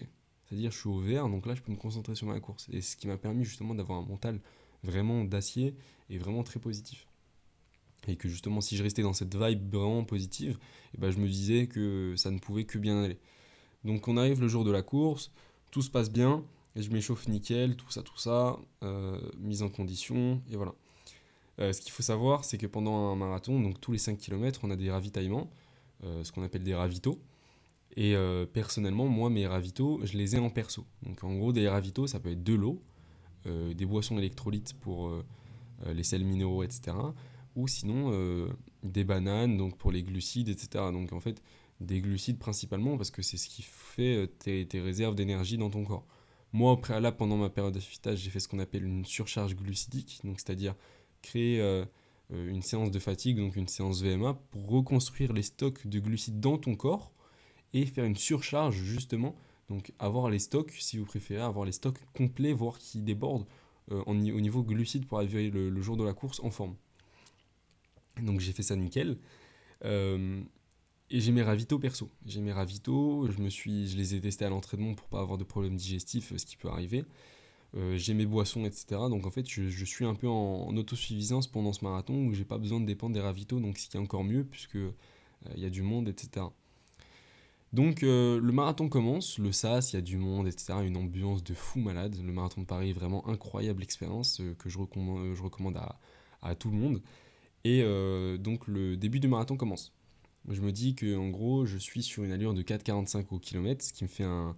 c'est-à-dire 0.46 0.70
je 0.70 0.78
suis 0.78 0.88
au 0.88 0.98
vert, 0.98 1.28
donc 1.28 1.46
là 1.46 1.54
je 1.54 1.62
peux 1.62 1.72
me 1.72 1.76
concentrer 1.76 2.14
sur 2.14 2.26
ma 2.26 2.38
course. 2.40 2.68
Et 2.72 2.80
ce 2.80 2.96
qui 2.96 3.06
m'a 3.06 3.16
permis 3.16 3.44
justement 3.44 3.74
d'avoir 3.74 3.98
un 3.98 4.06
mental 4.06 4.40
vraiment 4.82 5.24
d'acier 5.24 5.74
et 6.10 6.18
vraiment 6.18 6.42
très 6.42 6.60
positif. 6.60 7.06
Et 8.08 8.16
que 8.16 8.28
justement 8.28 8.60
si 8.60 8.76
je 8.76 8.82
restais 8.82 9.02
dans 9.02 9.12
cette 9.12 9.34
vibe 9.36 9.74
vraiment 9.74 10.04
positive, 10.04 10.58
et 10.94 10.96
eh 10.96 11.00
ben, 11.00 11.10
je 11.10 11.18
me 11.18 11.28
disais 11.28 11.68
que 11.68 12.14
ça 12.16 12.30
ne 12.30 12.38
pouvait 12.38 12.64
que 12.64 12.78
bien 12.78 13.02
aller. 13.02 13.18
Donc 13.84 14.08
on 14.08 14.16
arrive 14.16 14.40
le 14.40 14.48
jour 14.48 14.64
de 14.64 14.70
la 14.70 14.82
course, 14.82 15.30
tout 15.70 15.82
se 15.82 15.90
passe 15.90 16.10
bien, 16.10 16.44
je 16.76 16.90
m'échauffe 16.90 17.28
nickel, 17.28 17.76
tout 17.76 17.90
ça, 17.90 18.02
tout 18.02 18.18
ça, 18.18 18.58
euh, 18.82 19.18
mise 19.38 19.62
en 19.62 19.68
condition, 19.68 20.40
et 20.50 20.56
voilà. 20.56 20.74
Euh, 21.60 21.72
ce 21.72 21.80
qu'il 21.82 21.92
faut 21.92 22.02
savoir, 22.02 22.44
c'est 22.44 22.56
que 22.56 22.66
pendant 22.66 23.12
un 23.12 23.16
marathon, 23.16 23.60
donc 23.60 23.80
tous 23.80 23.92
les 23.92 23.98
5 23.98 24.16
km, 24.16 24.60
on 24.62 24.70
a 24.70 24.76
des 24.76 24.90
ravitaillements, 24.90 25.50
euh, 26.04 26.24
ce 26.24 26.32
qu'on 26.32 26.42
appelle 26.42 26.62
des 26.62 26.74
ravitaux. 26.74 27.20
Et 27.94 28.14
personnellement, 28.54 29.06
moi, 29.06 29.28
mes 29.28 29.46
ravitaux, 29.46 30.00
je 30.02 30.16
les 30.16 30.34
ai 30.34 30.38
en 30.38 30.48
perso. 30.48 30.86
Donc 31.02 31.22
en 31.24 31.34
gros, 31.34 31.52
des 31.52 31.68
ravitaux, 31.68 32.06
ça 32.06 32.20
peut 32.20 32.30
être 32.30 32.42
de 32.42 32.54
l'eau, 32.54 32.80
des 33.44 33.84
boissons 33.84 34.16
électrolytes 34.16 34.72
pour 34.80 35.12
les 35.84 36.02
sels 36.02 36.24
minéraux, 36.24 36.62
etc. 36.62 36.96
Ou 37.54 37.68
sinon, 37.68 38.48
des 38.82 39.04
bananes, 39.04 39.58
donc 39.58 39.76
pour 39.76 39.92
les 39.92 40.02
glucides, 40.02 40.48
etc. 40.48 40.86
Donc 40.90 41.12
en 41.12 41.20
fait, 41.20 41.42
des 41.82 42.00
glucides 42.00 42.38
principalement, 42.38 42.96
parce 42.96 43.10
que 43.10 43.20
c'est 43.20 43.36
ce 43.36 43.46
qui 43.46 43.60
fait 43.60 44.26
tes, 44.38 44.64
tes 44.64 44.80
réserves 44.80 45.14
d'énergie 45.14 45.58
dans 45.58 45.68
ton 45.68 45.84
corps. 45.84 46.06
Moi, 46.52 46.72
au 46.72 46.76
préalable, 46.76 47.16
pendant 47.16 47.36
ma 47.36 47.48
période 47.48 47.72
d'affûtage, 47.72 48.18
j'ai 48.18 48.30
fait 48.30 48.40
ce 48.40 48.48
qu'on 48.48 48.58
appelle 48.58 48.84
une 48.84 49.06
surcharge 49.06 49.56
glucidique, 49.56 50.20
donc 50.22 50.38
c'est-à-dire 50.38 50.74
créer 51.22 51.60
euh, 51.60 51.84
euh, 52.32 52.50
une 52.50 52.62
séance 52.62 52.90
de 52.90 52.98
fatigue, 52.98 53.38
donc 53.38 53.56
une 53.56 53.68
séance 53.68 54.02
VMA, 54.02 54.34
pour 54.50 54.68
reconstruire 54.68 55.32
les 55.32 55.42
stocks 55.42 55.86
de 55.86 55.98
glucides 55.98 56.40
dans 56.40 56.58
ton 56.58 56.74
corps 56.74 57.10
et 57.72 57.86
faire 57.86 58.04
une 58.04 58.16
surcharge 58.16 58.76
justement, 58.76 59.34
donc 59.70 59.92
avoir 59.98 60.28
les 60.28 60.38
stocks, 60.38 60.72
si 60.72 60.98
vous 60.98 61.06
préférez, 61.06 61.40
avoir 61.40 61.64
les 61.64 61.72
stocks 61.72 61.98
complets, 62.12 62.52
voire 62.52 62.78
qui 62.78 63.00
débordent 63.00 63.46
euh, 63.90 64.02
au 64.04 64.14
niveau 64.14 64.62
glucides 64.62 65.06
pour 65.06 65.18
arriver 65.18 65.50
le, 65.50 65.80
jour 65.80 65.96
de 65.96 66.04
la 66.04 66.12
course 66.12 66.40
en 66.40 66.50
forme. 66.50 66.76
Donc 68.20 68.40
j'ai 68.40 68.52
fait 68.52 68.62
ça 68.62 68.76
nickel. 68.76 69.16
Et 71.10 71.20
j'ai 71.20 71.32
mes 71.32 71.42
ravitaux 71.42 71.78
perso. 71.78 72.10
J'ai 72.26 72.40
mes 72.40 72.52
ravitaux, 72.52 73.28
je, 73.30 73.40
me 73.42 73.50
suis, 73.50 73.88
je 73.88 73.96
les 73.96 74.14
ai 74.14 74.20
testés 74.20 74.44
à 74.44 74.48
l'entraînement 74.48 74.94
pour 74.94 75.08
pas 75.08 75.20
avoir 75.20 75.38
de 75.38 75.44
problèmes 75.44 75.76
digestifs, 75.76 76.34
ce 76.36 76.46
qui 76.46 76.56
peut 76.56 76.68
arriver. 76.68 77.04
Euh, 77.74 77.96
j'ai 77.96 78.12
mes 78.14 78.26
boissons, 78.26 78.64
etc. 78.64 78.84
Donc 79.08 79.26
en 79.26 79.30
fait, 79.30 79.48
je, 79.48 79.84
suis 79.84 80.04
un 80.04 80.14
peu 80.14 80.28
en, 80.28 80.76
autosuffisance 80.76 81.46
pendant 81.46 81.72
ce 81.72 81.84
marathon 81.84 82.26
où 82.26 82.34
j'ai 82.34 82.44
pas 82.44 82.58
besoin 82.58 82.80
de 82.80 82.86
dépendre 82.86 83.14
des 83.14 83.20
ravitaux, 83.20 83.60
donc 83.60 83.78
ce 83.78 83.88
qui 83.88 83.96
est 83.96 84.00
encore 84.00 84.24
mieux 84.24 84.44
puisque 84.44 84.76
euh, 84.76 84.92
il 85.54 85.62
y 85.62 85.66
a 85.66 85.70
du 85.70 85.82
monde, 85.82 86.08
etc. 86.08 86.46
Donc 87.72 88.02
euh, 88.02 88.38
le 88.38 88.52
marathon 88.52 88.90
commence, 88.90 89.38
le 89.38 89.52
SAS, 89.52 89.92
il 89.92 89.96
y 89.96 89.98
a 89.98 90.02
du 90.02 90.18
monde, 90.18 90.46
etc. 90.46 90.74
Une 90.84 90.98
ambiance 90.98 91.42
de 91.42 91.54
fou 91.54 91.80
malade. 91.80 92.16
Le 92.22 92.32
marathon 92.32 92.60
de 92.60 92.66
Paris 92.66 92.92
vraiment 92.92 93.26
incroyable 93.26 93.82
expérience 93.82 94.42
que 94.58 94.68
je 94.68 94.78
recommande, 94.78 95.34
je 95.34 95.42
recommande 95.42 95.78
à, 96.42 96.54
tout 96.54 96.70
le 96.70 96.76
monde. 96.76 97.02
Et 97.64 97.82
donc 98.38 98.66
le 98.66 98.96
début 98.98 99.20
du 99.20 99.28
marathon 99.28 99.56
commence. 99.56 99.94
Je 100.48 100.60
me 100.60 100.72
dis 100.72 100.94
que 100.94 101.16
en 101.16 101.28
gros, 101.28 101.66
je 101.66 101.78
suis 101.78 102.02
sur 102.02 102.24
une 102.24 102.32
allure 102.32 102.54
de 102.54 102.62
4,45 102.62 103.26
au 103.30 103.40
ce 103.80 103.92
qui 103.92 104.04
me 104.04 104.08
fait 104.08 104.24
un, 104.24 104.56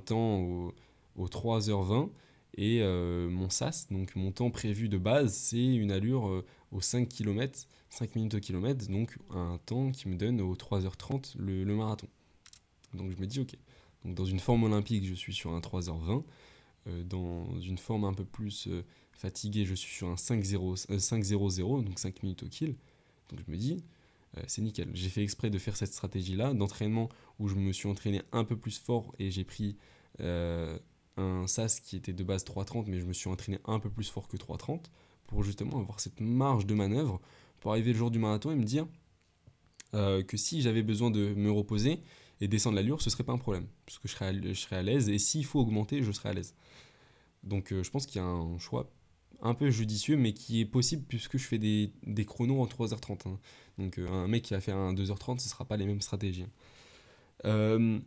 temps 0.00 0.40
au, 0.40 0.74
au 1.16 1.26
3h20. 1.26 2.10
Et 2.56 2.82
euh, 2.82 3.28
mon 3.28 3.50
SAS, 3.50 3.88
donc 3.90 4.14
mon 4.14 4.30
temps 4.30 4.50
prévu 4.50 4.88
de 4.88 4.96
base, 4.96 5.34
c'est 5.34 5.74
une 5.74 5.90
allure 5.90 6.28
euh, 6.28 6.44
aux 6.70 6.80
5 6.80 7.08
km, 7.08 7.66
5 7.90 8.14
minutes 8.14 8.34
au 8.34 8.40
kilomètre, 8.40 8.86
donc 8.88 9.18
un 9.30 9.58
temps 9.66 9.90
qui 9.90 10.08
me 10.08 10.14
donne 10.14 10.40
aux 10.40 10.54
3h30 10.54 11.36
le, 11.36 11.64
marathon. 11.74 12.06
Donc 12.92 13.10
je 13.10 13.16
me 13.16 13.26
dis, 13.26 13.40
ok. 13.40 13.56
Dans 14.04 14.24
une 14.26 14.38
forme 14.38 14.64
olympique, 14.64 15.04
je 15.06 15.14
suis 15.14 15.34
sur 15.34 15.52
un 15.52 15.60
3h20. 15.60 16.22
Euh, 16.86 17.02
dans 17.02 17.58
une 17.60 17.78
forme 17.78 18.04
un 18.04 18.12
peu 18.12 18.24
plus 18.24 18.68
fatiguée, 19.12 19.64
je 19.64 19.74
suis 19.74 19.92
sur 19.92 20.08
un 20.08 20.14
5-0-0, 20.14 21.84
donc 21.84 21.98
5 21.98 22.22
minutes 22.22 22.42
au 22.44 22.48
kill. 22.48 22.76
Donc 23.30 23.40
je 23.44 23.50
me 23.50 23.56
dis, 23.56 23.82
c'est 24.46 24.62
nickel. 24.62 24.90
J'ai 24.94 25.08
fait 25.08 25.22
exprès 25.22 25.50
de 25.50 25.58
faire 25.58 25.76
cette 25.76 25.92
stratégie-là 25.92 26.54
d'entraînement 26.54 27.08
où 27.38 27.48
je 27.48 27.54
me 27.54 27.72
suis 27.72 27.88
entraîné 27.88 28.22
un 28.32 28.44
peu 28.44 28.56
plus 28.56 28.78
fort 28.78 29.14
et 29.18 29.30
j'ai 29.30 29.44
pris 29.44 29.76
un 31.16 31.46
SAS 31.46 31.80
qui 31.80 31.96
était 31.96 32.12
de 32.12 32.24
base 32.24 32.44
3.30, 32.44 32.84
mais 32.88 33.00
je 33.00 33.06
me 33.06 33.12
suis 33.12 33.28
entraîné 33.28 33.58
un 33.64 33.78
peu 33.78 33.90
plus 33.90 34.08
fort 34.10 34.28
que 34.28 34.36
3.30 34.36 34.80
pour 35.26 35.42
justement 35.42 35.78
avoir 35.78 36.00
cette 36.00 36.20
marge 36.20 36.66
de 36.66 36.74
manœuvre 36.74 37.20
pour 37.60 37.72
arriver 37.72 37.92
le 37.92 37.98
jour 37.98 38.10
du 38.10 38.18
marathon 38.18 38.50
et 38.50 38.56
me 38.56 38.64
dire 38.64 38.86
euh, 39.94 40.22
que 40.22 40.36
si 40.36 40.60
j'avais 40.60 40.82
besoin 40.82 41.10
de 41.10 41.34
me 41.34 41.50
reposer 41.50 42.00
et 42.40 42.48
descendre 42.48 42.76
l'allure, 42.76 43.00
ce 43.00 43.10
serait 43.10 43.22
pas 43.22 43.32
un 43.32 43.38
problème, 43.38 43.66
parce 43.86 43.98
que 43.98 44.08
je 44.08 44.12
serais 44.12 44.76
à, 44.76 44.82
l'aise 44.82 45.08
et 45.08 45.18
s'il 45.18 45.44
faut 45.44 45.60
augmenter, 45.60 46.02
je 46.02 46.10
serais 46.10 46.30
à 46.30 46.32
l'aise. 46.32 46.54
Donc 47.42 47.72
euh, 47.72 47.82
je 47.82 47.90
pense 47.90 48.06
qu'il 48.06 48.20
y 48.20 48.24
a 48.24 48.26
un 48.26 48.58
choix 48.58 48.90
un 49.40 49.54
peu 49.54 49.70
judicieux, 49.70 50.16
mais 50.16 50.32
qui 50.32 50.60
est 50.60 50.64
possible 50.64 51.04
puisque 51.08 51.38
je 51.38 51.46
fais 51.46 51.58
des, 51.58 51.90
chronos 52.24 52.60
en 52.60 52.66
3h30. 52.66 53.28
Hein. 53.28 53.38
Donc 53.78 53.98
euh, 53.98 54.08
un 54.08 54.28
mec 54.28 54.42
qui 54.42 54.54
a 54.54 54.60
fait 54.60 54.72
un 54.72 54.92
2h30, 54.94 55.38
ce 55.38 55.48
sera 55.48 55.64
pas 55.64 55.76
les 55.76 55.86
mêmes 55.86 56.00
stratégies. 56.00 56.46
Euh, 57.44 57.98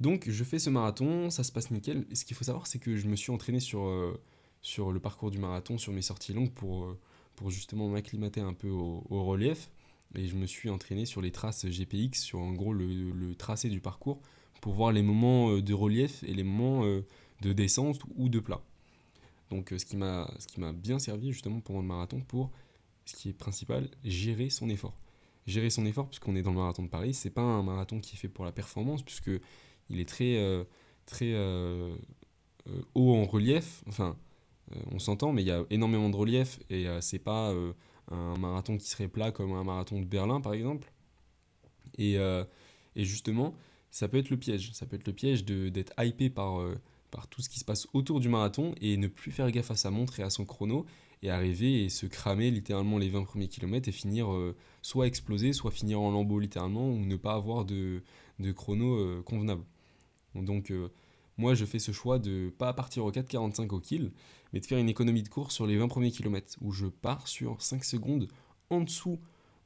donc 0.00 0.28
je 0.28 0.44
fais 0.44 0.58
ce 0.58 0.70
marathon, 0.70 1.30
ça 1.30 1.44
se 1.44 1.52
passe 1.52 1.70
nickel. 1.70 2.06
Et 2.10 2.14
ce 2.14 2.24
qu'il 2.24 2.36
faut 2.36 2.44
savoir, 2.44 2.66
c'est 2.66 2.78
que 2.78 2.96
je 2.96 3.06
me 3.06 3.16
suis 3.16 3.32
entraîné 3.32 3.60
sur, 3.60 3.84
euh, 3.84 4.20
sur 4.62 4.92
le 4.92 5.00
parcours 5.00 5.30
du 5.30 5.38
marathon, 5.38 5.78
sur 5.78 5.92
mes 5.92 6.02
sorties 6.02 6.32
longues, 6.32 6.52
pour, 6.52 6.96
pour 7.36 7.50
justement 7.50 7.88
m'acclimater 7.88 8.40
un 8.40 8.54
peu 8.54 8.68
au, 8.68 9.24
relief. 9.24 9.70
Et 10.14 10.26
je 10.26 10.36
me 10.36 10.46
suis 10.46 10.70
entraîné 10.70 11.04
sur 11.04 11.20
les 11.20 11.30
traces 11.30 11.66
GPX, 11.66 12.20
sur 12.20 12.38
en 12.38 12.52
gros 12.52 12.72
le, 12.72 13.34
tracé 13.34 13.68
du 13.68 13.80
parcours, 13.80 14.20
pour 14.60 14.72
voir 14.72 14.92
les 14.92 15.02
moments 15.02 15.58
de 15.58 15.74
relief 15.74 16.22
et 16.24 16.32
les 16.32 16.44
moments 16.44 16.82
de 16.84 17.52
descente 17.52 18.00
ou 18.16 18.28
de 18.28 18.40
plat. 18.40 18.62
Donc 19.50 19.72
ce 19.76 19.84
qui 19.84 19.96
m'a 19.96 20.28
bien 20.74 20.98
servi 20.98 21.32
justement 21.32 21.60
pendant 21.60 21.80
le 21.80 21.86
marathon 21.86 22.20
pour, 22.20 22.50
ce 23.08 23.16
qui 23.16 23.30
est 23.30 23.32
principal, 23.32 23.88
gérer 24.04 24.50
son 24.50 24.68
effort. 24.68 24.94
Gérer 25.46 25.70
son 25.70 25.86
effort, 25.86 26.08
puisqu'on 26.08 26.36
est 26.36 26.42
dans 26.42 26.50
le 26.50 26.58
marathon 26.58 26.82
de 26.82 26.88
Paris, 26.88 27.14
c'est 27.14 27.30
pas 27.30 27.40
un 27.40 27.62
marathon 27.62 28.00
qui 28.00 28.16
est 28.16 28.18
fait 28.18 28.28
pour 28.28 28.44
la 28.44 28.52
performance, 28.52 29.02
puisque 29.02 29.30
il 29.88 29.98
est 30.00 30.08
très, 30.08 30.36
euh, 30.36 30.64
très 31.06 31.32
euh, 31.32 31.96
euh, 32.68 32.82
haut 32.94 33.14
en 33.14 33.24
relief. 33.24 33.82
Enfin, 33.88 34.16
on 34.90 34.98
s'entend, 34.98 35.32
mais 35.32 35.42
il 35.42 35.48
y 35.48 35.50
a 35.50 35.64
énormément 35.70 36.10
de 36.10 36.16
relief 36.16 36.60
et 36.68 36.86
c'est 37.00 37.18
pas 37.18 37.54
un 38.10 38.36
marathon 38.36 38.76
qui 38.76 38.86
serait 38.86 39.08
plat 39.08 39.32
comme 39.32 39.52
un 39.52 39.64
marathon 39.64 39.98
de 39.98 40.04
Berlin, 40.04 40.42
par 40.42 40.52
exemple. 40.52 40.92
Et, 41.96 42.16
et 42.16 43.04
justement, 43.04 43.54
ça 43.90 44.08
peut 44.08 44.18
être 44.18 44.28
le 44.28 44.36
piège. 44.36 44.72
Ça 44.74 44.84
peut 44.84 44.96
être 44.96 45.06
le 45.06 45.14
piège 45.14 45.46
d'être 45.46 45.94
hypé 45.98 46.28
par, 46.28 46.60
par 47.10 47.28
tout 47.28 47.42
ce 47.42 47.48
qui 47.48 47.58
se 47.58 47.64
passe 47.64 47.88
autour 47.92 48.20
du 48.20 48.28
marathon 48.28 48.74
et 48.80 48.96
ne 48.96 49.08
plus 49.08 49.32
faire 49.32 49.50
gaffe 49.50 49.70
à 49.70 49.76
sa 49.76 49.90
montre 49.90 50.20
et 50.20 50.22
à 50.22 50.30
son 50.30 50.44
chrono 50.44 50.86
et 51.22 51.30
arriver 51.30 51.84
et 51.84 51.88
se 51.88 52.06
cramer 52.06 52.50
littéralement 52.50 52.98
les 52.98 53.08
20 53.08 53.24
premiers 53.24 53.48
kilomètres 53.48 53.88
et 53.88 53.92
finir 53.92 54.28
soit 54.82 55.08
exploser, 55.08 55.52
soit 55.52 55.72
finir 55.72 56.00
en 56.00 56.12
lambeau 56.12 56.38
littéralement 56.38 56.88
ou 56.88 56.98
ne 56.98 57.16
pas 57.16 57.34
avoir 57.34 57.64
de, 57.64 58.02
de 58.38 58.52
chrono 58.52 59.20
convenable. 59.22 59.64
Donc 60.34 60.70
euh, 60.70 60.88
moi 61.36 61.54
je 61.54 61.64
fais 61.64 61.78
ce 61.78 61.92
choix 61.92 62.18
de 62.18 62.52
pas 62.56 62.72
partir 62.72 63.04
au 63.04 63.12
4,45 63.12 63.68
au 63.70 63.80
kill, 63.80 64.12
mais 64.52 64.60
de 64.60 64.66
faire 64.66 64.78
une 64.78 64.88
économie 64.88 65.22
de 65.22 65.28
course 65.28 65.54
sur 65.54 65.66
les 65.66 65.76
20 65.76 65.88
premiers 65.88 66.10
kilomètres, 66.10 66.56
où 66.60 66.72
je 66.72 66.86
pars 66.86 67.28
sur 67.28 67.60
5 67.60 67.84
secondes 67.84 68.28
en 68.70 68.80
dessous 68.80 69.18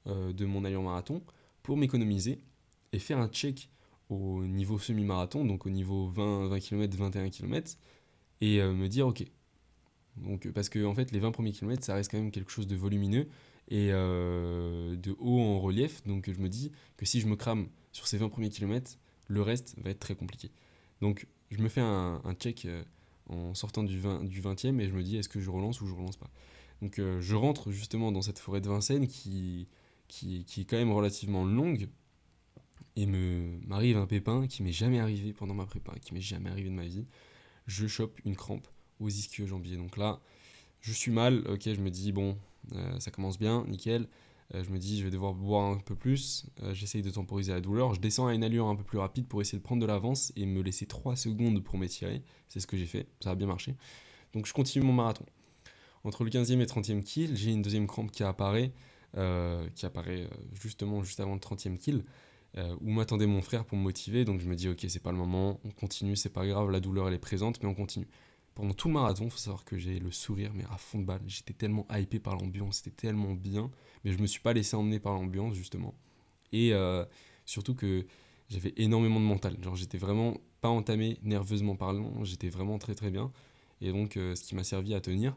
euh, 0.07 0.33
de 0.33 0.45
mon 0.45 0.65
allure 0.65 0.83
marathon 0.83 1.23
pour 1.63 1.77
m'économiser 1.77 2.39
et 2.93 2.99
faire 2.99 3.19
un 3.19 3.29
check 3.29 3.71
au 4.09 4.45
niveau 4.45 4.79
semi-marathon, 4.79 5.45
donc 5.45 5.67
au 5.67 5.71
niveau 5.71 6.09
20, 6.09 6.49
20 6.49 6.61
km, 6.61 6.97
21 6.97 7.31
km, 7.31 7.77
et 8.41 8.61
euh, 8.61 8.73
me 8.73 8.89
dire 8.89 9.07
ok. 9.07 9.25
Donc, 10.17 10.51
parce 10.53 10.69
que 10.69 10.85
en 10.85 10.95
fait, 10.95 11.11
les 11.13 11.19
20 11.19 11.33
premiers 11.33 11.53
kilomètres, 11.53 11.85
ça 11.85 11.95
reste 11.95 12.11
quand 12.11 12.19
même 12.19 12.31
quelque 12.31 12.51
chose 12.51 12.67
de 12.67 12.77
volumineux 12.77 13.29
et 13.69 13.89
de 13.89 15.17
haut 15.19 15.41
en 15.41 15.59
relief. 15.59 16.05
Donc 16.05 16.31
je 16.31 16.39
me 16.39 16.51
dis 16.51 16.71
que 16.99 17.07
si 17.07 17.21
je 17.21 17.27
me 17.27 17.37
crame 17.37 17.69
sur 17.93 18.07
ces 18.07 18.19
20 18.19 18.29
premiers 18.29 18.51
kilomètres, 18.51 18.99
le 19.29 19.41
reste 19.41 19.75
va 19.79 19.91
être 19.91 20.01
très 20.01 20.15
compliqué. 20.15 20.51
Donc 21.01 21.27
je 21.51 21.63
me 21.63 21.69
fais 21.69 21.81
un, 21.81 22.21
check 22.39 22.65
euh, 22.65 22.83
en 23.29 23.55
sortant 23.55 23.83
du, 23.83 23.99
20, 23.99 24.25
du 24.25 24.41
20e 24.41 24.81
et 24.81 24.89
je 24.89 24.95
me 24.95 25.03
dis 25.03 25.17
est-ce 25.17 25.29
que 25.29 25.41
je 25.41 25.51
relance 25.51 25.81
ou 25.81 25.87
je 25.87 25.95
relance 25.95 26.17
pas? 26.17 26.31
Donc 26.81 26.99
euh, 26.99 27.21
je 27.21 27.35
rentre 27.35 27.71
justement 27.71 28.13
dans 28.13 28.23
cette 28.23 28.39
forêt 28.39 28.61
de 28.61 28.69
Vincennes 28.69 29.07
qui, 29.07 29.69
qui, 30.09 30.45
qui 30.45 30.63
est 30.63 30.65
quand 30.65 30.77
même 30.77 30.93
relativement 30.93 31.45
longue 31.45 31.89
et 32.97 33.07
me 33.07 33.59
m'arrive 33.67 33.97
un 33.97 34.07
pépin 34.07 34.47
qui 34.47 34.63
m'est 34.63 34.73
jamais 34.73 35.01
arrivé 35.01 35.33
pendant 35.33 35.55
ma 35.55 35.67
prépa, 35.67 35.93
qui 36.01 36.15
m'est 36.15 36.21
jamais 36.21 36.51
arrivé 36.51 36.69
de 36.69 36.75
ma 36.75 36.85
vie. 36.85 37.07
Je 37.67 37.87
chope 37.87 38.19
une 38.25 38.37
crampe 38.37 38.67
aux 39.01 39.09
ischio-jambiers. 39.09 39.77
Donc 39.77 39.97
là, 39.97 40.21
je 40.81 40.93
suis 40.93 41.11
mal, 41.11 41.45
ok, 41.49 41.63
je 41.65 41.81
me 41.81 41.91
dis 41.91 42.13
bon, 42.13 42.37
euh, 42.75 43.01
ça 43.01 43.11
commence 43.11 43.39
bien, 43.39 43.65
nickel. 43.69 44.09
Euh, 44.55 44.63
je 44.63 44.71
me 44.71 44.79
dis, 44.79 44.99
je 44.99 45.05
vais 45.05 45.11
devoir 45.11 45.33
boire 45.33 45.71
un 45.71 45.79
peu 45.79 45.95
plus. 45.95 46.47
Euh, 46.63 46.75
j'essaye 46.75 47.03
de 47.03 47.11
temporiser 47.11 47.53
la 47.53 47.61
douleur. 47.61 47.95
Je 47.95 48.01
descends 48.01 48.27
à 48.27 48.35
une 48.35 48.45
allure 48.45 48.67
un 48.67 48.77
peu 48.77 48.85
plus 48.85 48.99
rapide 48.99 49.27
pour 49.27 49.41
essayer 49.41 49.59
de 49.59 49.63
prendre 49.63 49.81
de 49.81 49.87
l'avance 49.87 50.33
et 50.37 50.45
me 50.45 50.61
laisser 50.61 50.87
3 50.87 51.17
secondes 51.17 51.63
pour 51.63 51.79
m'étirer. 51.79 52.23
C'est 52.49 52.61
ce 52.61 52.67
que 52.67 52.77
j'ai 52.77 52.87
fait. 52.87 53.07
Ça 53.21 53.31
a 53.31 53.35
bien 53.35 53.47
marché. 53.47 53.77
Donc 54.35 54.47
je 54.47 54.53
continue 54.53 54.85
mon 54.85 54.93
marathon. 54.93 55.25
Entre 56.05 56.25
le 56.25 56.31
15e 56.31 56.55
et 56.55 56.57
le 56.57 56.67
30e 56.67 57.03
kill, 57.03 57.37
j'ai 57.37 57.53
une 57.53 57.63
deuxième 57.63 57.87
crampe 57.87 58.11
qui 58.11 58.25
apparaît, 58.25 58.73
qui 59.15 59.87
apparaît 59.87 60.29
justement 60.53 61.05
juste 61.05 61.21
avant 61.21 61.35
le 61.35 61.41
30e 61.41 61.79
kill. 61.79 62.05
Où 62.57 62.91
m'attendait 62.91 63.27
mon 63.27 63.43
frère 63.43 63.65
pour 63.65 63.79
me 63.79 63.83
motiver. 63.83 64.25
Donc 64.25 64.41
je 64.41 64.49
me 64.49 64.55
dis, 64.55 64.69
ok, 64.69 64.85
c'est 64.89 65.03
pas 65.03 65.13
le 65.13 65.19
moment, 65.19 65.61
on 65.65 65.71
continue, 65.71 66.17
c'est 66.17 66.33
pas 66.33 66.47
grave, 66.47 66.71
la 66.71 66.81
douleur 66.81 67.09
elle 67.09 67.15
est 67.15 67.19
présente, 67.19 67.63
mais 67.63 67.69
on 67.69 67.75
continue. 67.75 68.09
Pendant 68.55 68.75
tout 68.75 68.89
le 68.89 68.95
marathon, 68.95 69.31
faut 69.31 69.39
savoir 69.39 69.65
que 69.65 69.79
j'ai 69.79 69.99
le 69.99 70.11
sourire, 70.11 70.53
mais 70.55 70.65
à 70.65 70.77
fond 70.77 70.99
de 70.99 71.05
balle. 71.05 71.23
J'étais 71.27 71.55
tellement 71.55 71.87
hypé 71.91 72.19
par 72.19 72.37
l'ambiance, 72.37 72.77
c'était 72.77 72.91
tellement 72.91 73.33
bien, 73.33 73.71
mais 74.05 74.13
je 74.13 74.19
me 74.19 74.27
suis 74.27 74.41
pas 74.41 74.53
laissé 74.53 74.77
emmener 74.77 75.01
par 75.01 75.15
l'ambiance, 75.15 75.55
justement. 75.55 75.95
Et 76.53 76.73
surtout 77.47 77.75
que 77.75 78.05
j'avais 78.51 78.75
énormément 78.77 79.21
de 79.21 79.25
mental. 79.25 79.57
Genre, 79.63 79.75
j'étais 79.75 79.97
vraiment 79.97 80.37
pas 80.61 80.69
entamé 80.69 81.19
nerveusement 81.23 81.77
parlant, 81.77 82.23
j'étais 82.25 82.51
vraiment 82.51 82.79
très 82.79 82.95
très 82.95 83.11
bien. 83.11 83.33
Et 83.81 83.91
donc, 83.91 84.13
ce 84.15 84.43
qui 84.43 84.55
m'a 84.55 84.65
servi 84.65 84.93
à 84.93 85.01
tenir. 85.01 85.35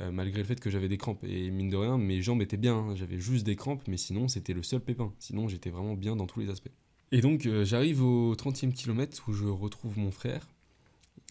Euh, 0.00 0.10
malgré 0.10 0.38
le 0.38 0.44
fait 0.44 0.58
que 0.58 0.70
j'avais 0.70 0.88
des 0.88 0.96
crampes. 0.96 1.22
Et 1.24 1.50
mine 1.50 1.68
de 1.68 1.76
rien, 1.76 1.98
mes 1.98 2.22
jambes 2.22 2.40
étaient 2.40 2.56
bien, 2.56 2.76
hein. 2.76 2.94
j'avais 2.94 3.18
juste 3.18 3.44
des 3.44 3.56
crampes, 3.56 3.86
mais 3.88 3.98
sinon 3.98 4.26
c'était 4.26 4.54
le 4.54 4.62
seul 4.62 4.80
pépin. 4.80 5.12
Sinon 5.18 5.48
j'étais 5.48 5.70
vraiment 5.70 5.94
bien 5.94 6.16
dans 6.16 6.26
tous 6.26 6.40
les 6.40 6.48
aspects. 6.48 6.70
Et 7.10 7.20
donc 7.20 7.44
euh, 7.44 7.64
j'arrive 7.64 8.02
au 8.02 8.34
30e 8.34 8.72
kilomètre 8.72 9.22
où 9.28 9.34
je 9.34 9.44
retrouve 9.44 9.98
mon 9.98 10.10
frère, 10.10 10.48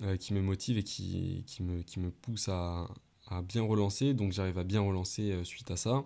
euh, 0.04 0.16
qui 0.16 0.36
me 0.36 0.42
motive 0.42 0.78
et 0.78 0.84
qui, 0.84 1.44
me, 1.60 2.12
pousse 2.12 2.50
à, 2.50 2.88
à 3.28 3.42
bien 3.42 3.64
relancer. 3.64 4.14
Donc 4.14 4.32
j'arrive 4.32 4.60
à 4.60 4.64
bien 4.64 4.82
relancer 4.82 5.44
suite 5.44 5.72
à 5.72 5.76
ça. 5.76 6.06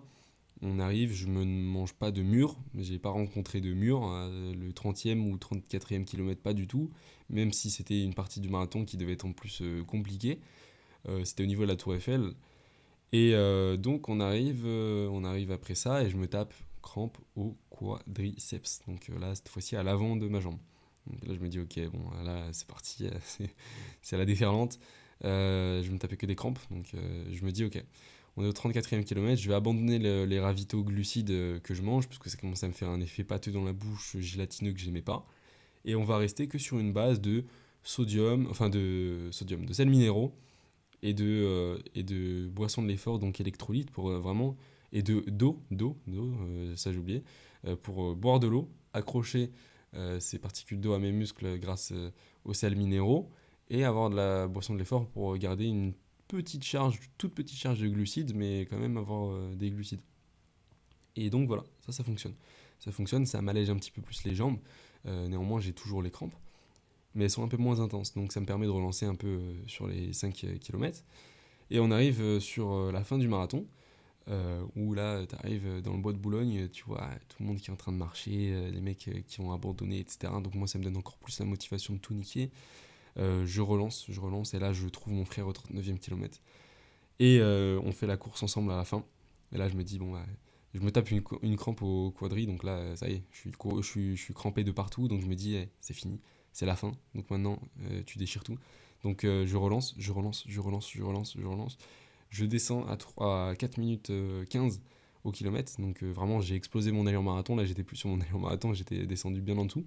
On 0.62 0.78
arrive, 0.78 1.12
je 1.12 1.26
ne 1.26 1.44
mange 1.44 1.92
pas 1.92 2.10
de 2.10 2.22
mur, 2.22 2.56
j'ai 2.78 2.98
pas 2.98 3.10
rencontré 3.10 3.60
de 3.60 3.74
mur, 3.74 4.08
le 4.08 4.70
30e 4.70 5.20
ou 5.20 5.36
34e 5.36 6.04
kilomètre 6.04 6.40
pas 6.40 6.54
du 6.54 6.66
tout, 6.66 6.90
même 7.28 7.52
si 7.52 7.68
c'était 7.68 8.02
une 8.02 8.14
partie 8.14 8.40
du 8.40 8.48
marathon 8.48 8.86
qui 8.86 8.96
devait 8.96 9.12
être 9.12 9.26
en 9.26 9.32
plus 9.32 9.62
compliquée. 9.86 10.40
Euh, 11.08 11.24
c'était 11.24 11.42
au 11.42 11.46
niveau 11.46 11.62
de 11.62 11.68
la 11.68 11.76
Tour 11.76 11.94
Eiffel. 11.94 12.32
Et 13.12 13.32
euh, 13.34 13.76
donc 13.76 14.08
on 14.08 14.20
arrive, 14.20 14.64
euh, 14.66 15.08
on 15.10 15.24
arrive 15.24 15.52
après 15.52 15.74
ça 15.74 16.02
et 16.02 16.10
je 16.10 16.16
me 16.16 16.26
tape 16.26 16.52
crampe 16.82 17.16
au 17.36 17.56
quadriceps. 17.70 18.80
Donc 18.88 19.08
là, 19.20 19.34
cette 19.34 19.48
fois-ci 19.48 19.76
à 19.76 19.82
l'avant 19.82 20.16
de 20.16 20.28
ma 20.28 20.40
jambe. 20.40 20.58
là, 21.26 21.34
je 21.34 21.40
me 21.40 21.48
dis, 21.48 21.60
ok, 21.60 21.78
bon, 21.90 22.10
là, 22.24 22.48
c'est 22.52 22.66
parti, 22.66 23.08
c'est 24.02 24.16
la 24.16 24.24
déferlante. 24.24 24.78
je 25.22 25.90
me 25.90 25.98
tapais 25.98 26.16
que 26.16 26.26
des 26.26 26.36
crampes, 26.36 26.58
donc 26.70 26.86
je 27.30 27.44
me 27.44 27.50
dis, 27.50 27.64
ok, 27.64 27.82
on 28.36 28.44
est 28.44 28.48
au 28.48 28.52
34e 28.52 29.02
kilomètre, 29.04 29.40
je 29.40 29.48
vais 29.48 29.54
abandonner 29.54 29.98
les 29.98 30.40
ravitaux 30.40 30.84
glucides 30.84 31.60
que 31.62 31.74
je 31.74 31.82
mange, 31.82 32.06
parce 32.06 32.18
que 32.18 32.28
ça 32.28 32.36
commence 32.36 32.62
à 32.62 32.68
me 32.68 32.72
faire 32.72 32.90
un 32.90 33.00
effet 33.00 33.24
pâteux 33.24 33.50
dans 33.52 33.64
la 33.64 33.72
bouche, 33.72 34.16
gélatineux 34.18 34.72
que 34.72 34.78
j'aimais 34.78 35.02
pas. 35.02 35.26
Et 35.84 35.96
on 35.96 36.04
va 36.04 36.18
rester 36.18 36.46
que 36.46 36.58
sur 36.58 36.78
une 36.78 36.92
base 36.92 37.20
de 37.20 37.44
sodium, 37.82 38.46
enfin 38.50 38.68
de 38.68 39.28
sodium, 39.30 39.64
de 39.64 39.72
sels 39.72 39.90
minéraux, 39.90 40.32
et 41.02 41.14
de, 41.14 41.24
euh, 41.24 41.78
et 41.94 42.02
de 42.02 42.48
boissons 42.48 42.82
de 42.82 42.88
l'effort, 42.88 43.18
donc 43.18 43.40
électrolytes, 43.40 43.90
pour 43.90 44.10
euh, 44.10 44.18
vraiment. 44.18 44.56
Et 44.92 45.02
de 45.02 45.20
d'eau, 45.28 45.62
d'eau, 45.70 45.96
d'eau, 46.06 46.32
euh, 46.40 46.76
ça 46.76 46.92
j'ai 46.92 46.98
oublié, 46.98 47.22
pour 47.82 48.14
boire 48.14 48.38
de 48.38 48.46
l'eau, 48.46 48.70
accrocher 48.92 49.50
ces 50.20 50.38
particules 50.38 50.80
d'eau 50.80 50.92
à 50.92 50.98
mes 50.98 51.10
muscles 51.10 51.58
grâce 51.58 51.92
aux 52.44 52.54
sels 52.54 52.76
minéraux, 52.76 53.28
et 53.68 53.84
avoir 53.84 54.10
de 54.10 54.16
la 54.16 54.46
boisson 54.46 54.74
de 54.74 54.78
l'effort 54.78 55.08
pour 55.08 55.36
garder 55.38 55.64
une 55.64 55.92
petite 56.28 56.62
charge, 56.62 57.00
toute 57.18 57.34
petite 57.34 57.58
charge 57.58 57.80
de 57.80 57.88
glucides, 57.88 58.34
mais 58.36 58.60
quand 58.70 58.78
même 58.78 58.96
avoir 58.96 59.56
des 59.56 59.70
glucides. 59.70 60.02
Et 61.16 61.28
donc 61.28 61.48
voilà, 61.48 61.64
ça, 61.84 61.92
ça 61.92 62.04
fonctionne. 62.04 62.34
Ça 62.78 62.92
fonctionne, 62.92 63.26
ça 63.26 63.42
m'allège 63.42 63.68
un 63.68 63.76
petit 63.76 63.90
peu 63.90 64.02
plus 64.02 64.22
les 64.24 64.34
jambes. 64.36 64.58
néanmoins, 65.04 65.60
j'ai 65.60 65.72
toujours 65.72 66.02
les 66.02 66.10
crampes 66.10 66.36
mais 67.16 67.24
elles 67.24 67.30
sont 67.30 67.42
un 67.42 67.48
peu 67.48 67.56
moins 67.56 67.80
intenses. 67.80 68.14
Donc 68.14 68.32
ça 68.32 68.40
me 68.40 68.46
permet 68.46 68.66
de 68.66 68.70
relancer 68.70 69.06
un 69.06 69.14
peu 69.14 69.26
euh, 69.26 69.54
sur 69.66 69.88
les 69.88 70.12
5 70.12 70.44
euh, 70.44 70.58
km. 70.58 71.02
Et 71.70 71.80
on 71.80 71.90
arrive 71.90 72.20
euh, 72.20 72.38
sur 72.38 72.92
la 72.92 73.02
fin 73.02 73.18
du 73.18 73.26
marathon, 73.26 73.66
où 74.74 74.92
là, 74.92 75.24
tu 75.24 75.36
arrives 75.36 75.82
dans 75.82 75.92
le 75.92 76.00
bois 76.00 76.12
de 76.12 76.18
Boulogne, 76.18 76.68
tu 76.68 76.82
vois 76.84 77.08
tout 77.28 77.36
le 77.40 77.46
monde 77.46 77.58
qui 77.58 77.70
est 77.70 77.72
en 77.72 77.76
train 77.76 77.92
de 77.92 77.96
marcher, 77.96 78.70
les 78.72 78.80
mecs 78.80 79.08
qui 79.28 79.40
ont 79.40 79.52
abandonné, 79.52 80.00
etc. 80.00 80.32
Donc 80.42 80.56
moi, 80.56 80.66
ça 80.66 80.80
me 80.80 80.84
donne 80.84 80.96
encore 80.96 81.16
plus 81.18 81.38
la 81.38 81.44
motivation 81.44 81.94
de 81.94 82.00
tout 82.00 82.12
niquer. 82.12 82.50
je 83.16 83.60
relance, 83.60 84.04
je 84.08 84.20
relance, 84.20 84.52
et 84.52 84.58
là, 84.58 84.72
je 84.72 84.88
trouve 84.88 85.12
mon 85.12 85.24
frère 85.24 85.46
au 85.46 85.52
39e 85.52 85.98
kilomètre. 86.00 86.40
Et 87.20 87.40
on 87.40 87.92
fait 87.92 88.08
la 88.08 88.16
course 88.16 88.42
ensemble 88.42 88.72
à 88.72 88.76
la 88.76 88.84
fin. 88.84 89.04
Et 89.52 89.58
là, 89.58 89.68
je 89.68 89.76
me 89.76 89.84
dis, 89.84 90.00
bon, 90.00 90.16
je 90.74 90.80
me 90.80 90.90
tape 90.90 91.08
une, 91.12 91.56
crampe 91.56 91.82
au 91.82 92.10
quadri, 92.10 92.48
donc 92.48 92.64
là, 92.64 92.96
ça 92.96 93.08
y 93.08 93.12
est, 93.12 93.22
je 93.30 94.16
suis 94.16 94.34
crampé 94.34 94.64
de 94.64 94.72
partout, 94.72 95.06
donc 95.06 95.20
je 95.20 95.26
me 95.28 95.36
dis, 95.36 95.54
eh, 95.54 95.68
c'est 95.80 95.94
fini 95.94 96.20
c'est 96.56 96.64
la 96.64 96.74
fin. 96.74 96.92
Donc 97.14 97.28
maintenant, 97.28 97.60
euh, 97.82 98.02
tu 98.06 98.16
déchires 98.16 98.42
tout. 98.42 98.56
Donc 99.02 99.24
euh, 99.24 99.46
je 99.46 99.58
relance, 99.58 99.94
je 99.98 100.10
relance, 100.10 100.42
je 100.48 100.58
relance, 100.58 100.90
je 100.90 101.02
relance, 101.02 101.36
je 101.38 101.46
relance. 101.46 101.76
Je 102.30 102.46
descends 102.46 102.86
à, 102.86 102.96
3, 102.96 103.50
à 103.50 103.54
4 103.54 103.76
minutes 103.76 104.10
15 104.48 104.76
euh, 104.78 104.80
au 105.24 105.32
kilomètre. 105.32 105.78
Donc 105.78 106.02
vraiment, 106.02 106.40
j'ai 106.40 106.54
explosé 106.54 106.92
mon 106.92 107.06
allure 107.06 107.22
marathon. 107.22 107.56
Là, 107.56 107.66
j'étais 107.66 107.82
plus 107.82 107.98
sur 107.98 108.08
mon 108.08 108.22
allure 108.22 108.38
marathon, 108.38 108.72
j'étais 108.72 109.04
descendu 109.04 109.42
bien 109.42 109.58
en 109.58 109.66
dessous. 109.66 109.84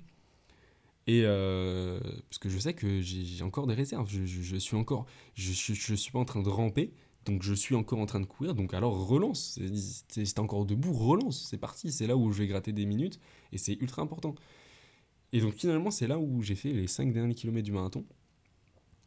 Et 1.08 1.24
parce 1.24 2.38
que 2.38 2.50
je 2.50 2.60
sais 2.60 2.76
que 2.76 3.02
j'ai 3.02 3.44
encore 3.44 3.66
des 3.66 3.74
réserves. 3.74 4.08
Je, 4.08 4.58
suis 4.58 4.76
encore, 4.76 5.08
je, 5.34 5.52
je, 5.52 5.96
suis 5.96 6.12
pas 6.12 6.20
en 6.20 6.26
train 6.26 6.44
de 6.44 6.50
ramper. 6.50 6.94
Donc 7.26 7.42
je 7.42 7.56
suis 7.56 7.74
encore 7.74 7.98
en 7.98 8.06
train 8.06 8.20
de 8.20 8.28
courir. 8.28 8.54
Donc 8.54 8.76
alors 8.76 9.08
relance. 9.08 9.60
C'est 10.08 10.38
encore 10.38 10.66
debout, 10.68 10.94
relance. 10.94 11.48
C'est 11.50 11.58
parti. 11.58 11.92
C'est 11.92 12.06
là 12.06 12.16
où 12.16 12.32
je 12.32 12.38
vais 12.38 12.48
gratter 12.48 12.74
des 12.74 12.86
minutes. 12.86 13.20
Et 13.54 13.58
c'est 13.58 13.74
ultra 13.82 14.04
important. 14.04 14.36
Et 15.32 15.42
donc 15.42 15.56
finalement, 15.56 15.92
c'est 15.92 16.08
là 16.08 16.20
où 16.20 16.42
j'ai 16.42 16.56
fait 16.56 16.72
les 16.72 16.88
5 16.88 17.14
derniers 17.14 17.36
kilomètres 17.36 17.66
du 17.66 17.72
marathon. 17.72 18.06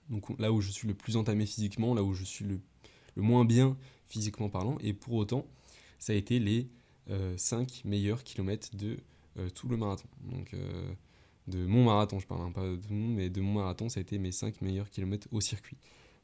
Donc 0.09 0.39
là 0.39 0.53
où 0.53 0.61
je 0.61 0.71
suis 0.71 0.87
le 0.87 0.95
plus 0.95 1.17
entamé 1.17 1.47
physiquement, 1.47 1.95
là 1.95 2.03
où 2.03 2.15
je 2.15 2.25
suis 2.25 2.45
le, 2.45 2.61
le 3.17 3.23
moins 3.23 3.45
bien 3.45 3.77
physiquement 4.07 4.49
parlant. 4.49 4.77
Et 4.81 4.93
pour 4.93 5.15
autant, 5.15 5.47
ça 5.99 6.13
a 6.13 6.17
été 6.17 6.39
les 6.39 6.69
5 7.37 7.61
euh, 7.61 7.89
meilleurs 7.89 8.23
kilomètres 8.23 8.75
de 8.77 8.99
euh, 9.39 9.49
tout 9.51 9.69
le 9.69 9.77
marathon. 9.77 10.09
Donc 10.25 10.55
euh, 10.55 10.93
de 11.49 11.67
mon 11.67 11.85
marathon, 11.85 12.19
je 12.19 12.27
parle, 12.27 12.43
hein, 12.43 12.53
pas 12.53 12.63
de 12.63 12.81
mon, 12.91 13.09
mais 13.09 13.31
de 13.31 13.41
mon 13.41 13.55
marathon, 13.55 13.89
ça 13.89 13.99
a 13.99 14.03
été 14.03 14.19
mes 14.19 14.33
5 14.33 14.61
meilleurs 14.63 14.91
kilomètres 14.91 15.29
au 15.33 15.41
circuit. 15.41 15.77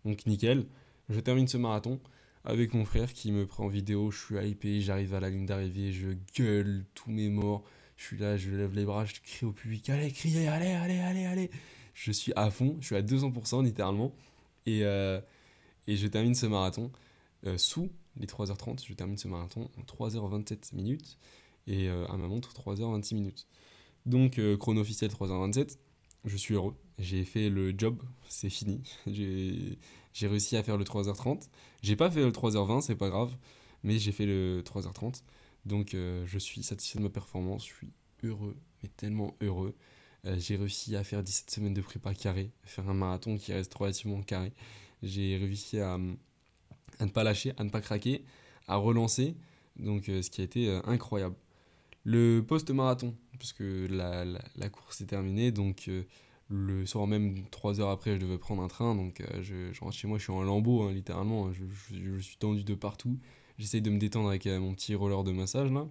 Donc 0.05 0.27
nickel, 0.27 0.67
je 1.09 1.19
termine 1.21 1.49
ce 1.49 1.57
marathon 1.57 2.01
avec 2.45 2.73
mon 2.73 2.85
frère 2.85 3.13
qui 3.13 3.33
me 3.33 3.47
prend 3.47 3.65
en 3.65 3.69
vidéo, 3.69 4.11
je 4.11 4.19
suis 4.19 4.49
hypé, 4.49 4.81
j'arrive 4.81 5.15
à 5.15 5.21
la 5.21 5.29
ligne 5.29 5.47
d'arrivée, 5.47 5.93
je 5.93 6.11
gueule 6.37 6.85
tous 6.95 7.11
mes 7.11 7.29
morts, 7.29 7.65
je 7.99 8.05
suis 8.05 8.17
là, 8.17 8.37
je 8.37 8.51
lève 8.51 8.75
les 8.75 8.85
bras, 8.85 9.05
je 9.05 9.15
crie 9.21 9.45
au 9.45 9.53
public, 9.53 9.91
allez, 9.91 10.11
criez, 10.13 10.47
allez, 10.47 10.69
allez, 10.69 11.01
allez, 11.01 11.25
allez. 11.27 11.51
Je 11.95 12.13
suis 12.13 12.33
à 12.37 12.49
fond, 12.51 12.77
je 12.81 12.87
suis 12.87 12.97
à 12.97 13.03
200% 13.03 13.63
littéralement. 13.65 14.15
Et, 14.67 14.85
euh, 14.85 15.21
et 15.89 15.97
je 15.97 16.07
termine 16.07 16.35
ce 16.35 16.47
marathon 16.47 16.93
euh, 17.45 17.59
sous 17.59 17.91
les 18.17 18.27
3h30. 18.27 18.87
Je 18.87 18.95
termine 18.95 19.19
ce 19.19 19.27
marathon 19.27 19.69
en 19.77 19.83
3h27 19.83 20.77
minutes 20.77 21.19
et 21.67 21.89
euh, 21.89 22.07
à 22.07 22.17
ma 22.17 22.29
montre 22.29 22.53
3h26 22.53 23.15
minutes. 23.15 23.49
Donc, 24.07 24.41
chrono 24.59 24.81
officiel 24.81 25.11
3h27. 25.11 25.77
Je 26.25 26.37
suis 26.37 26.55
heureux. 26.55 26.77
J'ai 27.01 27.25
fait 27.25 27.51
le 27.51 27.75
job, 27.77 28.01
c'est 28.29 28.49
fini. 28.49 28.81
J'ai 29.07 30.29
réussi 30.29 30.57
à 30.57 30.63
faire 30.63 30.77
le 30.77 30.85
3h30. 30.85 31.49
J'ai 31.83 31.97
pas 31.97 32.11
fait 32.11 32.23
le 32.23 32.31
3h20, 32.31 32.81
c'est 32.81 32.97
pas 32.97 33.11
grave, 33.11 33.37
mais 33.83 33.99
j'ai 33.99 34.13
fait 34.13 34.27
le 34.27 34.63
3h30. 34.65 35.23
Donc 35.65 35.95
euh, 35.95 36.25
je 36.27 36.39
suis 36.39 36.63
satisfait 36.63 36.99
de 36.99 37.05
ma 37.05 37.11
performance, 37.11 37.67
je 37.67 37.75
suis 37.75 37.93
heureux, 38.23 38.57
mais 38.83 38.89
tellement 38.97 39.37
heureux. 39.41 39.75
Euh, 40.27 40.37
j'ai 40.39 40.57
réussi 40.57 40.97
à 40.97 41.05
faire 41.05 41.23
17 41.23 41.51
semaines 41.51 41.75
de 41.75 41.81
prépa 41.81 42.15
carré, 42.15 42.51
faire 42.65 42.89
un 42.89 42.95
marathon 42.95 43.37
qui 43.37 43.53
reste 43.53 43.73
relativement 43.75 44.23
carré. 44.23 44.53
J'ai 45.03 45.37
réussi 45.37 45.79
à, 45.79 45.95
à, 45.95 47.05
ne 47.05 47.11
pas 47.11 47.23
lâcher, 47.23 47.53
à 47.57 47.65
ne 47.65 47.71
pas 47.71 47.81
craquer, 47.81 48.25
à 48.67 48.77
relancer, 48.77 49.37
donc 49.77 50.09
euh, 50.09 50.23
ce 50.23 50.31
qui 50.31 50.41
a 50.41 50.45
été 50.45 50.69
incroyable. 50.85 51.37
Le 52.05 52.41
post-marathon, 52.41 53.15
puisque 53.39 53.61
la, 53.61 54.25
la, 54.25 54.69
course 54.71 55.01
est 55.03 55.07
terminée, 55.07 55.53
donc 55.53 55.91
le 56.49 56.87
soir 56.87 57.07
même, 57.07 57.45
3 57.51 57.81
heures 57.81 57.91
après, 57.91 58.15
je 58.15 58.21
devais 58.21 58.39
prendre 58.39 58.63
un 58.63 58.69
train, 58.69 58.95
donc 58.95 59.23
je, 59.43 59.79
rentre 59.81 59.95
chez 59.95 60.09
moi, 60.09 60.17
je 60.17 60.23
suis 60.25 60.33
en 60.33 60.43
lambeau, 60.43 60.83
hein, 60.83 60.93
littéralement, 60.93 61.53
je, 61.53 61.65
je, 61.93 62.19
suis 62.19 62.39
tendu 62.39 62.65
de 62.65 62.75
partout. 62.75 63.19
J'essaye 63.59 63.83
de 63.83 63.91
me 63.91 63.99
détendre 63.99 64.29
avec 64.29 64.47
euh, 64.47 64.61
mon 64.61 64.73
petit 64.73 64.95
roller 64.95 65.25
de 65.25 65.33
massage 65.33 65.71
là. 65.73 65.87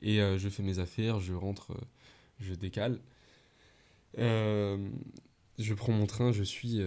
Et 0.00 0.20
euh, 0.20 0.38
je 0.38 0.48
fais 0.48 0.62
mes 0.62 0.78
affaires, 0.78 1.20
je 1.20 1.34
rentre, 1.34 1.72
euh, 1.72 1.84
je 2.40 2.54
décale. 2.54 3.00
je 4.16 5.74
prends 5.74 5.92
mon 5.92 6.06
train, 6.06 6.32
je 6.32 6.42
suis 6.42 6.80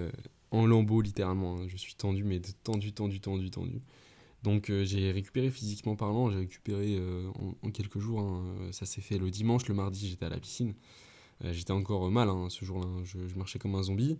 en 0.50 0.65
lambeau 0.65 1.02
littéralement. 1.02 1.58
Hein. 1.58 1.67
Je 1.67 1.78
suis 1.78 1.93
tendu, 1.93 2.24
mais 2.24 2.41
tendu, 2.63 2.91
tendu, 2.91 3.19
tendu, 3.19 3.52
tendu. 3.52 3.80
Donc 4.43 4.71
j'ai 4.84 5.12
récupéré 5.12 5.52
physiquement 5.52 5.95
parlant, 5.95 6.32
j'ai 6.32 6.39
récupéré 6.39 7.00
en, 7.62 7.69
quelques 7.69 8.00
jours. 8.00 8.21
Hein. 8.21 8.43
Ça 8.71 8.88
s'est 8.88 9.02
fait 9.02 9.19
le 9.19 9.30
dimanche, 9.30 9.67
le 9.67 9.76
mardi 9.76 10.10
j'étais 10.10 10.26
à 10.26 10.30
la 10.30 10.39
piscine. 10.39 10.74
j'étais 11.43 11.74
encore 11.74 12.10
mal 12.10 12.30
hein, 12.30 12.47
ce 12.50 12.65
jour-là, 12.65 12.88
je, 13.04 13.28
je, 13.28 13.36
marchais 13.36 13.60
comme 13.60 13.76
un 13.76 13.84
zombie. 13.84 14.17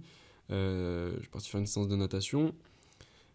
je 0.50 1.18
suis 1.20 1.30
parti 1.30 1.50
faire 1.50 1.60
une 1.62 1.66
séance 1.66 1.88
de 1.88 1.96
natation. 1.96 2.54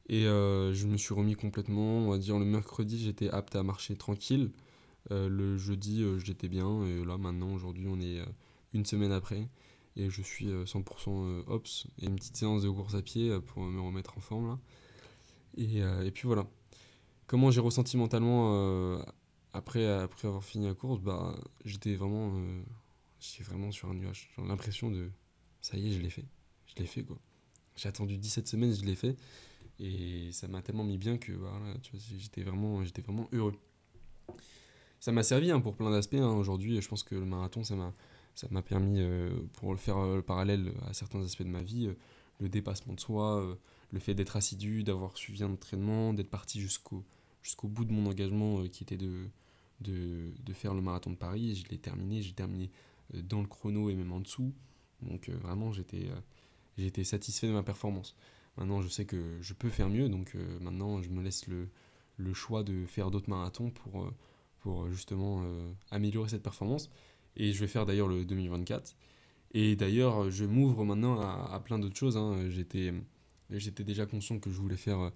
Et 0.09 0.27
euh, 0.27 0.73
je 0.73 0.87
me 0.87 0.97
suis 0.97 1.15
remis 1.15 1.35
complètement. 1.35 1.99
On 1.99 2.11
va 2.11 2.19
dire 2.19 2.39
le 2.39 2.45
mercredi, 2.45 2.99
j'étais 2.99 3.29
apte 3.31 3.57
à 3.57 3.63
marcher 3.63 3.97
tranquille. 3.97 4.53
Euh, 5.11 5.29
le 5.29 5.57
jeudi, 5.57 6.03
euh, 6.03 6.19
j'étais 6.19 6.49
bien. 6.49 6.85
Et 6.85 7.05
là, 7.05 7.19
maintenant, 7.19 7.53
aujourd'hui, 7.53 7.87
on 7.89 8.01
est 8.01 8.21
une 8.73 8.85
semaine 8.85 9.13
après. 9.13 9.49
Et 9.97 10.11
je 10.11 10.23
suis 10.23 10.47
100% 10.47 11.45
ops. 11.49 11.87
Et 11.99 12.07
une 12.07 12.17
petite 12.17 12.37
séance 12.37 12.63
de 12.63 12.71
course 12.71 12.95
à 12.95 13.03
pied 13.03 13.37
pour 13.47 13.63
me 13.63 13.81
remettre 13.81 14.17
en 14.17 14.21
forme. 14.21 14.49
Là. 14.49 14.59
Et, 15.57 15.79
et 15.79 16.11
puis 16.11 16.27
voilà. 16.27 16.47
Comment 17.27 17.51
j'ai 17.51 17.61
ressenti 17.61 17.97
mentalement 17.97 19.01
après, 19.53 19.87
après 19.87 20.29
avoir 20.29 20.45
fini 20.45 20.67
la 20.67 20.75
course, 20.75 21.01
bah, 21.01 21.35
j'étais 21.65 21.95
vraiment, 21.95 22.33
j'étais 23.19 23.43
vraiment 23.43 23.73
sur 23.73 23.89
un 23.89 23.95
nuage. 23.95 24.31
J'ai 24.37 24.47
l'impression 24.47 24.91
de, 24.91 25.11
ça 25.63 25.79
y 25.79 25.89
est, 25.89 25.93
je 25.93 26.01
l'ai 26.01 26.11
fait. 26.11 26.27
Je 26.67 26.75
l'ai 26.77 26.87
fait, 26.87 27.03
quoi. 27.03 27.19
J'ai 27.77 27.89
attendu 27.89 28.19
17 28.19 28.47
semaines, 28.47 28.75
je 28.75 28.85
l'ai 28.85 28.95
fait. 28.95 29.17
Et 29.79 30.33
ça 30.33 30.49
m'a 30.49 30.63
tellement 30.63 30.85
mis 30.85 30.99
bien 30.99 31.19
que 31.19 31.33
voilà, 31.33 31.59
j'étais 32.19 32.43
vraiment, 32.43 32.83
vraiment 33.05 33.29
heureux. 33.33 33.55
Ça 35.01 35.13
m'a 35.13 35.23
servi 35.23 35.51
hein, 35.51 35.61
pour 35.61 35.77
plein 35.77 35.91
d'aspects. 35.91 36.15
Hein. 36.15 36.33
Aujourd'hui, 36.33 36.81
je 36.81 36.89
pense 36.89 37.03
que 37.03 37.15
le 37.15 37.27
marathon, 37.27 37.63
ça 37.63 37.77
m'a, 37.77 37.93
ça 38.35 38.49
m'a 38.51 38.63
permis, 38.63 39.01
euh, 39.01 39.31
pour 39.55 39.73
le 39.73 39.79
faire 39.79 39.99
euh, 39.99 40.17
le 40.17 40.23
parallèle 40.23 40.73
à 40.87 40.95
certains 40.95 41.23
aspects 41.23 41.43
de 41.43 41.49
ma 41.49 41.63
vie, 41.63 41.87
euh, 41.87 41.95
le 42.41 42.49
dépassement 42.49 42.95
de 42.95 43.01
soi, 43.01 43.57
le 43.93 43.99
fait 43.99 44.15
d'être 44.15 44.37
assidu, 44.37 44.83
d'avoir 44.83 45.17
suivi 45.17 45.43
un 45.43 45.53
entraînement, 45.53 46.13
d'être 46.13 46.29
parti 46.29 46.61
jusqu'au, 46.61 47.03
jusqu'au 47.43 47.69
bout 47.69 47.85
de 47.85 47.93
mon 47.93 48.11
engagement 48.11 48.67
qui 48.69 48.83
était 48.83 48.99
de, 48.99 49.29
de, 49.81 50.33
de, 50.45 50.53
faire 50.53 50.75
le 50.75 50.83
marathon 50.83 51.11
de 51.11 51.17
Paris. 51.17 51.55
Je 51.55 51.71
l'ai 51.71 51.79
terminé, 51.79 52.21
j'ai 52.21 52.35
terminé 52.35 52.71
dans 53.15 53.41
le 53.41 53.47
chrono 53.47 53.89
et 53.89 53.95
même 53.95 54.13
en 54.13 54.21
dessous. 54.21 54.53
Donc 55.01 55.31
vraiment, 55.31 55.73
j'étais, 55.73 56.11
j'étais 56.77 57.05
satisfait 57.05 57.47
de 57.47 57.53
ma 57.53 57.63
performance. 57.63 58.15
Maintenant, 58.57 58.81
je 58.81 58.89
sais 58.89 59.05
que 59.05 59.39
je 59.41 59.55
peux 59.55 59.69
faire 59.69 59.89
mieux, 59.89 60.09
donc 60.09 60.35
euh, 60.35 60.59
maintenant, 60.61 61.03
je 61.03 61.11
me 61.11 61.23
laisse 61.23 61.47
le, 61.47 61.69
le, 62.17 62.33
choix 62.33 62.63
de 62.63 62.87
faire 62.87 63.11
d'autres 63.11 63.29
marathons 63.29 63.71
pour, 63.71 64.03
euh, 64.05 64.11
pour 64.61 64.91
justement 64.91 65.43
euh, 65.45 65.71
améliorer 65.91 66.31
cette 66.31 66.43
performance. 66.43 66.91
Et 67.37 67.53
je 67.53 67.61
vais 67.61 67.67
faire 67.67 67.85
d'ailleurs 67.85 68.09
le 68.09 68.25
2024. 68.25 68.97
Et 69.53 69.77
d'ailleurs, 69.77 70.31
je 70.31 70.45
m'ouvre 70.47 70.85
maintenant 70.85 71.21
à, 71.21 71.61
plein 71.61 71.79
d'autres 71.79 71.97
choses. 71.97 72.17
Hein. 72.17 72.49
J'étais, 72.49 72.95
j'étais 73.51 73.85
déjà 73.85 74.07
conscient 74.07 74.39
que 74.39 74.51
je 74.51 74.59
voulais 74.59 74.77
faire 74.77 75.13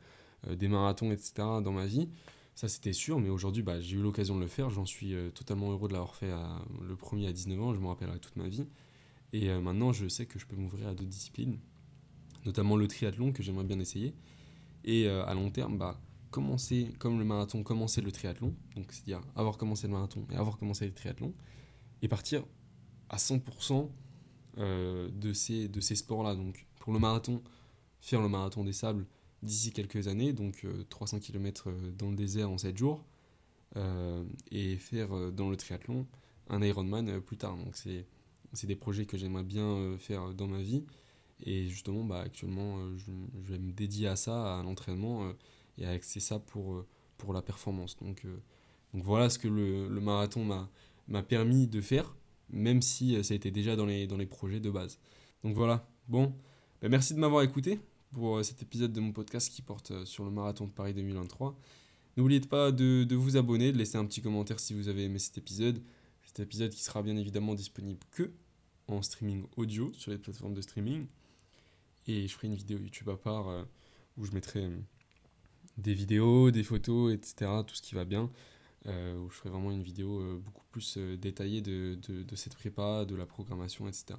des 0.48 0.68
marathons, 0.68 1.10
etc. 1.12 1.32
dans 1.36 1.72
ma 1.72 1.86
vie. 1.86 2.08
Ça, 2.54 2.68
c'était 2.68 2.92
sûr, 2.92 3.20
mais 3.20 3.30
aujourd'hui, 3.30 3.62
bah, 3.62 3.80
j'ai 3.80 3.96
eu 3.96 4.02
l'occasion 4.02 4.36
de 4.36 4.40
le 4.40 4.46
faire. 4.46 4.70
J'en 4.70 4.86
suis 4.86 5.14
totalement 5.34 5.70
heureux 5.72 5.88
de 5.88 5.94
l'avoir 5.94 6.14
fait 6.14 6.30
le 6.86 6.96
premier 6.96 7.26
à 7.26 7.32
19 7.32 7.60
ans. 7.60 7.74
Je 7.74 7.80
m'en 7.80 7.88
rappellerai 7.88 8.18
toute 8.18 8.36
ma 8.36 8.48
vie. 8.48 8.66
Et 9.32 9.48
maintenant, 9.58 9.92
je 9.92 10.08
sais 10.08 10.26
que 10.26 10.38
je 10.38 10.46
peux 10.46 10.56
m'ouvrir 10.56 10.88
à 10.88 10.94
d'autres 10.94 11.10
disciplines 11.10 11.58
notamment 12.44 12.76
le 12.76 12.88
triathlon 12.88 13.32
que 13.32 13.42
j'aimerais 13.42 13.64
bien 13.64 13.78
essayer. 13.80 14.14
Et 14.84 15.06
euh, 15.06 15.24
à 15.26 15.34
long 15.34 15.50
terme, 15.50 15.78
bah, 15.78 16.00
commencer 16.30 16.92
comme 16.98 17.18
le 17.18 17.24
marathon, 17.24 17.62
commencer 17.62 18.00
le 18.00 18.12
triathlon, 18.12 18.54
donc 18.76 18.86
c'est-à-dire 18.92 19.20
avoir 19.36 19.58
commencé 19.58 19.86
le 19.86 19.92
marathon 19.92 20.26
et 20.30 20.36
avoir 20.36 20.56
commencé 20.56 20.86
le 20.86 20.92
triathlon, 20.92 21.34
et 22.02 22.08
partir 22.08 22.44
à 23.08 23.16
100% 23.16 23.90
euh, 24.58 25.10
de 25.10 25.32
ces, 25.32 25.68
de 25.68 25.80
ces 25.80 25.96
sports-là. 25.96 26.34
Donc 26.34 26.66
pour 26.78 26.92
le 26.92 26.98
marathon, 26.98 27.42
faire 28.00 28.22
le 28.22 28.28
marathon 28.28 28.64
des 28.64 28.72
sables 28.72 29.06
d'ici 29.42 29.72
quelques 29.72 30.08
années, 30.08 30.32
donc 30.32 30.66
300 30.88 31.16
euh, 31.16 31.20
km 31.20 31.72
dans 31.98 32.10
le 32.10 32.16
désert 32.16 32.50
en 32.50 32.58
7 32.58 32.76
jours, 32.76 33.04
et 34.50 34.76
faire 34.78 35.30
dans 35.30 35.48
le 35.48 35.56
triathlon 35.56 36.04
un 36.48 36.60
Ironman 36.60 37.20
plus 37.20 37.36
tard. 37.36 37.56
Donc 37.56 37.76
c'est 37.76 38.66
des 38.66 38.74
projets 38.74 39.06
que 39.06 39.16
j'aimerais 39.16 39.44
bien 39.44 39.96
faire 39.98 40.34
dans 40.34 40.48
ma 40.48 40.60
vie 40.60 40.84
et 41.44 41.66
justement, 41.66 42.04
bah, 42.04 42.20
actuellement, 42.20 42.78
euh, 42.78 42.96
je, 42.96 43.12
vais 43.52 43.58
me 43.58 43.72
dédier 43.72 44.08
à 44.08 44.16
ça, 44.16 44.58
à 44.58 44.62
l'entraînement, 44.62 45.24
euh, 45.24 45.32
et 45.78 45.86
à 45.86 45.90
axer 45.90 46.20
ça 46.20 46.38
pour, 46.38 46.74
euh, 46.74 46.86
pour 47.18 47.32
la 47.32 47.42
performance. 47.42 47.96
Donc, 47.96 48.26
donc 48.92 49.02
voilà 49.02 49.30
ce 49.30 49.38
que 49.38 49.48
le, 49.48 49.88
le 49.88 50.00
marathon 50.00 50.44
m'a 50.44 51.22
permis 51.22 51.66
de 51.66 51.80
faire, 51.80 52.16
même 52.50 52.82
si 52.82 53.22
ça 53.24 53.34
a 53.34 53.36
été 53.36 53.50
déjà 53.50 53.76
dans 53.76 53.86
les, 53.86 54.06
dans 54.06 54.16
les 54.16 54.26
projets 54.26 54.60
de 54.60 54.70
base. 54.70 54.98
Donc 55.44 55.54
voilà, 55.54 55.88
bon, 56.08 56.34
bah, 56.82 56.88
merci 56.88 57.14
de 57.14 57.18
m'avoir 57.18 57.42
écouté 57.42 57.80
pour 58.12 58.44
cet 58.44 58.62
épisode 58.62 58.92
de 58.92 59.00
mon 59.00 59.12
podcast 59.12 59.52
qui 59.52 59.62
porte 59.62 60.04
sur 60.04 60.24
le 60.24 60.30
marathon 60.30 60.66
de 60.66 60.72
Paris 60.72 60.94
2023. 60.94 61.56
N'oubliez 62.16 62.40
pas 62.40 62.72
de, 62.72 63.04
de, 63.04 63.16
vous 63.16 63.36
abonner, 63.36 63.70
de 63.72 63.78
laisser 63.78 63.96
un 63.96 64.04
petit 64.04 64.20
commentaire 64.20 64.58
si 64.58 64.74
vous 64.74 64.88
avez 64.88 65.04
aimé 65.04 65.18
cet 65.18 65.38
épisode. 65.38 65.80
Cet 66.24 66.40
épisode 66.40 66.70
qui 66.70 66.82
sera 66.82 67.02
bien 67.02 67.16
évidemment 67.16 67.54
disponible 67.54 68.00
que 68.10 68.32
en 68.90 69.02
streaming 69.02 69.44
audio 69.56 69.92
sur 69.94 70.10
les 70.10 70.18
plateformes 70.18 70.54
de 70.54 70.60
streaming. 70.60 71.06
Et 72.06 72.26
je 72.26 72.34
ferai 72.34 72.48
une 72.48 72.54
vidéo 72.54 72.78
YouTube 72.78 73.08
à 73.08 73.16
part 73.16 73.48
euh, 73.48 73.64
où 74.16 74.24
je 74.24 74.32
mettrai 74.32 74.64
euh, 74.64 74.76
des 75.76 75.94
vidéos, 75.94 76.50
des 76.50 76.62
photos, 76.62 77.12
etc. 77.12 77.50
Tout 77.66 77.74
ce 77.74 77.82
qui 77.82 77.94
va 77.94 78.04
bien. 78.04 78.30
Euh, 78.86 79.18
où 79.18 79.28
je 79.28 79.36
ferai 79.36 79.50
vraiment 79.50 79.72
une 79.72 79.82
vidéo 79.82 80.40
beaucoup 80.40 80.64
plus 80.70 80.96
détaillée 80.96 81.60
de, 81.60 81.98
de, 82.08 82.22
de, 82.22 82.36
cette 82.36 82.54
prépa, 82.54 83.04
de 83.04 83.14
la 83.14 83.26
programmation, 83.26 83.86
etc. 83.86 84.14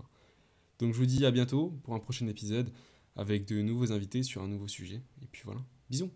Donc 0.78 0.94
je 0.94 1.00
vous 1.00 1.08
dis 1.08 1.26
à 1.26 1.32
bientôt 1.32 1.72
pour 1.84 1.96
un 1.96 2.00
prochain 2.00 2.28
épisode 2.28 2.72
avec 3.16 3.46
de 3.46 3.62
nouveaux 3.62 3.92
invités 3.92 4.22
sur 4.22 4.44
un 4.44 4.48
nouveau 4.48 4.68
sujet. 4.68 5.02
Et 5.24 5.28
puis 5.32 5.42
voilà, 5.46 5.62
bisous 5.90 6.12